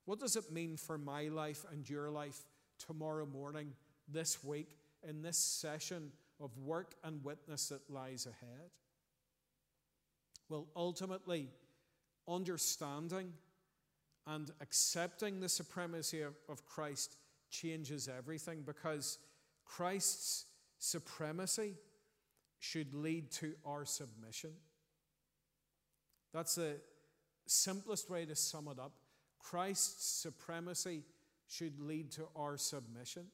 What 0.05 0.19
does 0.19 0.35
it 0.35 0.51
mean 0.51 0.77
for 0.77 0.97
my 0.97 1.27
life 1.27 1.65
and 1.71 1.89
your 1.89 2.09
life 2.09 2.41
tomorrow 2.79 3.25
morning, 3.25 3.73
this 4.07 4.43
week, 4.43 4.77
in 5.07 5.21
this 5.21 5.37
session 5.37 6.11
of 6.39 6.57
work 6.57 6.95
and 7.03 7.23
witness 7.23 7.69
that 7.69 7.89
lies 7.89 8.25
ahead? 8.25 8.69
Well, 10.49 10.67
ultimately, 10.75 11.47
understanding 12.27 13.33
and 14.27 14.51
accepting 14.61 15.39
the 15.39 15.49
supremacy 15.49 16.21
of, 16.21 16.65
Christ 16.65 17.17
changes 17.49 18.07
everything 18.07 18.63
because 18.65 19.17
Christ's 19.65 20.45
supremacy 20.77 21.75
should 22.59 22.93
lead 22.93 23.31
to 23.31 23.53
our 23.65 23.85
submission. 23.85 24.51
That's 26.33 26.55
the 26.55 26.77
simplest 27.45 28.09
way 28.09 28.25
to 28.25 28.35
sum 28.35 28.67
it 28.67 28.79
up. 28.79 28.93
Christ's 29.39 30.21
supremacy 30.21 31.03
should 31.47 31.79
lead 31.79 32.11
to 32.11 32.27
our 32.35 32.57
submission. 32.57 33.27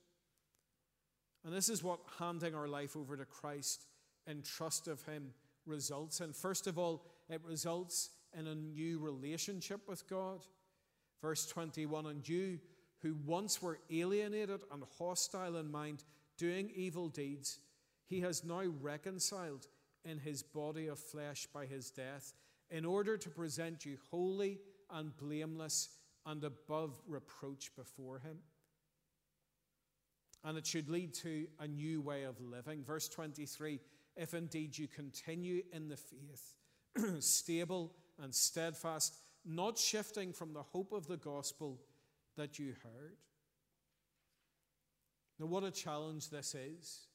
And 1.45 1.53
this 1.53 1.69
is 1.69 1.83
what 1.83 1.99
handing 2.19 2.55
our 2.55 2.67
life 2.67 2.95
over 2.95 3.15
to 3.15 3.25
Christ 3.25 3.85
in 4.25 4.41
trust 4.41 4.87
of 4.87 5.03
Him 5.03 5.33
results 5.65 6.21
in. 6.21 6.33
First 6.33 6.67
of 6.67 6.77
all, 6.77 7.05
it 7.29 7.41
results 7.43 8.09
in 8.37 8.47
a 8.47 8.55
new 8.55 8.99
relationship 8.99 9.81
with 9.87 10.07
God. 10.09 10.45
Verse 11.21 11.45
21 11.47 12.05
And 12.05 12.27
you 12.27 12.59
who 13.01 13.15
once 13.25 13.61
were 13.61 13.79
alienated 13.91 14.61
and 14.71 14.83
hostile 14.97 15.57
in 15.57 15.71
mind, 15.71 16.03
doing 16.37 16.71
evil 16.75 17.09
deeds, 17.09 17.59
He 18.07 18.21
has 18.21 18.43
now 18.43 18.63
reconciled 18.81 19.67
in 20.03 20.19
His 20.19 20.41
body 20.41 20.87
of 20.87 20.99
flesh 20.99 21.47
by 21.53 21.65
His 21.65 21.91
death, 21.91 22.33
in 22.69 22.85
order 22.85 23.17
to 23.17 23.29
present 23.29 23.85
you 23.85 23.97
holy 24.11 24.59
and 24.91 25.15
blameless 25.17 25.89
and 26.25 26.43
above 26.43 26.99
reproach 27.07 27.71
before 27.75 28.19
Him. 28.19 28.37
And 30.43 30.57
it 30.57 30.65
should 30.65 30.89
lead 30.89 31.13
to 31.15 31.47
a 31.59 31.67
new 31.67 32.01
way 32.01 32.23
of 32.23 32.39
living. 32.39 32.83
Verse 32.83 33.07
23 33.09 33.79
If 34.15 34.33
indeed 34.33 34.77
you 34.77 34.87
continue 34.87 35.63
in 35.71 35.87
the 35.87 35.97
faith, 35.97 36.53
stable 37.23 37.93
and 38.21 38.33
steadfast, 38.33 39.15
not 39.45 39.77
shifting 39.77 40.33
from 40.33 40.53
the 40.53 40.63
hope 40.63 40.91
of 40.91 41.07
the 41.07 41.17
gospel 41.17 41.79
that 42.35 42.59
you 42.59 42.75
heard. 42.83 43.17
Now, 45.39 45.45
what 45.45 45.63
a 45.63 45.71
challenge 45.71 46.29
this 46.29 46.55
is 46.55 47.07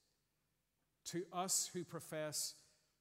to 1.05 1.23
us 1.33 1.69
who 1.73 1.83
profess 1.83 2.53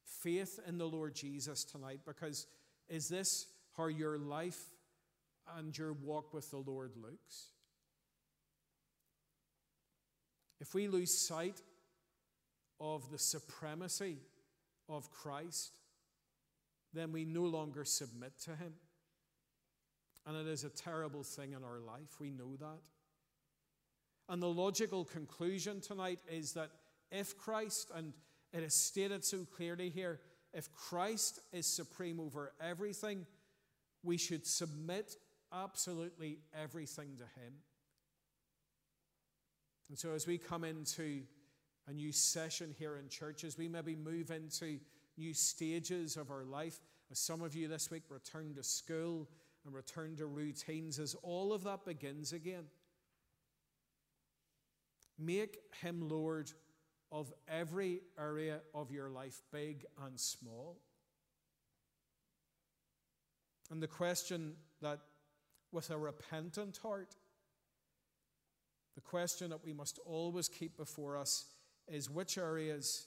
faith 0.04 0.60
in 0.66 0.78
the 0.78 0.88
Lord 0.88 1.14
Jesus 1.14 1.64
tonight, 1.64 2.00
because 2.06 2.46
is 2.88 3.08
this 3.08 3.46
how 3.76 3.86
your 3.86 4.18
life 4.18 4.60
and 5.56 5.76
your 5.76 5.92
walk 5.92 6.32
with 6.34 6.50
the 6.50 6.58
Lord 6.58 6.92
looks? 6.96 7.48
If 10.60 10.74
we 10.74 10.86
lose 10.86 11.26
sight 11.26 11.60
of 12.80 13.10
the 13.10 13.18
supremacy 13.18 14.18
of 14.88 15.10
Christ, 15.10 15.72
then 16.92 17.12
we 17.12 17.24
no 17.24 17.42
longer 17.42 17.84
submit 17.84 18.38
to 18.44 18.50
Him. 18.50 18.74
And 20.26 20.36
it 20.36 20.50
is 20.50 20.62
a 20.62 20.70
terrible 20.70 21.24
thing 21.24 21.52
in 21.52 21.64
our 21.64 21.80
life. 21.80 22.20
We 22.20 22.30
know 22.30 22.54
that. 22.60 22.78
And 24.28 24.40
the 24.40 24.48
logical 24.48 25.04
conclusion 25.04 25.80
tonight 25.80 26.20
is 26.30 26.52
that 26.52 26.70
if 27.10 27.36
Christ, 27.36 27.90
and 27.94 28.12
it 28.52 28.62
is 28.62 28.74
stated 28.74 29.24
so 29.24 29.46
clearly 29.56 29.90
here, 29.90 30.20
if 30.52 30.70
Christ 30.72 31.40
is 31.52 31.66
supreme 31.66 32.20
over 32.20 32.52
everything, 32.60 33.26
we 34.02 34.18
should 34.18 34.46
submit 34.46 35.16
absolutely 35.52 36.38
everything 36.54 37.16
to 37.16 37.24
Him. 37.40 37.54
And 39.88 39.98
so, 39.98 40.12
as 40.12 40.26
we 40.26 40.38
come 40.38 40.64
into 40.64 41.22
a 41.86 41.92
new 41.92 42.12
session 42.12 42.74
here 42.78 42.96
in 42.96 43.08
church, 43.08 43.44
as 43.44 43.58
we 43.58 43.68
maybe 43.68 43.96
move 43.96 44.30
into 44.30 44.78
new 45.16 45.34
stages 45.34 46.16
of 46.16 46.30
our 46.30 46.44
life, 46.44 46.80
as 47.10 47.18
some 47.18 47.42
of 47.42 47.54
you 47.54 47.68
this 47.68 47.90
week 47.90 48.04
return 48.08 48.54
to 48.54 48.62
school 48.62 49.28
and 49.64 49.74
return 49.74 50.16
to 50.16 50.26
routines, 50.26 50.98
as 50.98 51.14
all 51.22 51.52
of 51.52 51.64
that 51.64 51.84
begins 51.84 52.32
again, 52.32 52.64
make 55.18 55.58
Him 55.80 56.08
Lord 56.08 56.50
of 57.12 57.32
every 57.46 58.00
area 58.18 58.60
of 58.74 58.90
your 58.90 59.10
life, 59.10 59.42
big 59.52 59.84
and 60.02 60.18
small. 60.18 60.78
And 63.70 63.82
the 63.82 63.86
question 63.86 64.54
that, 64.80 64.98
with 65.70 65.90
a 65.90 65.98
repentant 65.98 66.78
heart, 66.78 67.14
the 68.94 69.00
question 69.00 69.50
that 69.50 69.64
we 69.64 69.72
must 69.72 69.98
always 70.04 70.48
keep 70.48 70.76
before 70.76 71.16
us 71.16 71.44
is 71.86 72.10
which 72.10 72.38
areas 72.38 73.06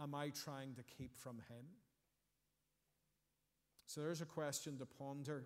am 0.00 0.14
I 0.14 0.30
trying 0.30 0.74
to 0.74 0.82
keep 0.82 1.16
from 1.16 1.36
Him? 1.48 1.64
So 3.86 4.00
there's 4.00 4.22
a 4.22 4.26
question 4.26 4.78
to 4.78 4.86
ponder 4.86 5.44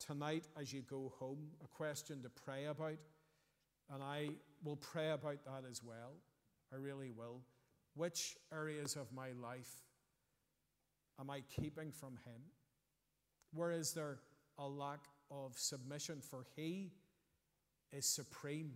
tonight 0.00 0.44
as 0.60 0.72
you 0.72 0.82
go 0.82 1.12
home, 1.18 1.50
a 1.62 1.68
question 1.68 2.22
to 2.22 2.28
pray 2.28 2.66
about. 2.66 2.98
And 3.92 4.02
I 4.02 4.30
will 4.64 4.76
pray 4.76 5.10
about 5.10 5.44
that 5.44 5.64
as 5.70 5.82
well. 5.82 6.14
I 6.74 6.78
really 6.78 7.10
will. 7.10 7.40
Which 7.94 8.36
areas 8.52 8.96
of 8.96 9.12
my 9.12 9.28
life 9.40 9.70
am 11.20 11.30
I 11.30 11.42
keeping 11.48 11.92
from 11.92 12.16
Him? 12.24 12.40
Where 13.52 13.70
is 13.70 13.92
there 13.92 14.18
a 14.58 14.66
lack 14.66 15.04
of 15.30 15.56
submission? 15.56 16.20
For 16.20 16.46
He 16.56 16.90
is 17.92 18.06
supreme 18.06 18.72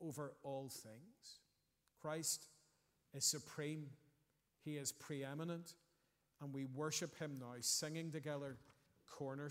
over 0.00 0.34
all 0.44 0.68
things. 0.68 1.40
Christ 2.00 2.46
is 3.14 3.24
supreme, 3.24 3.86
He 4.64 4.76
is 4.76 4.92
preeminent, 4.92 5.74
and 6.40 6.52
we 6.52 6.66
worship 6.66 7.18
Him 7.18 7.36
now, 7.40 7.54
singing 7.60 8.12
together 8.12 8.58
corner. 9.10 9.40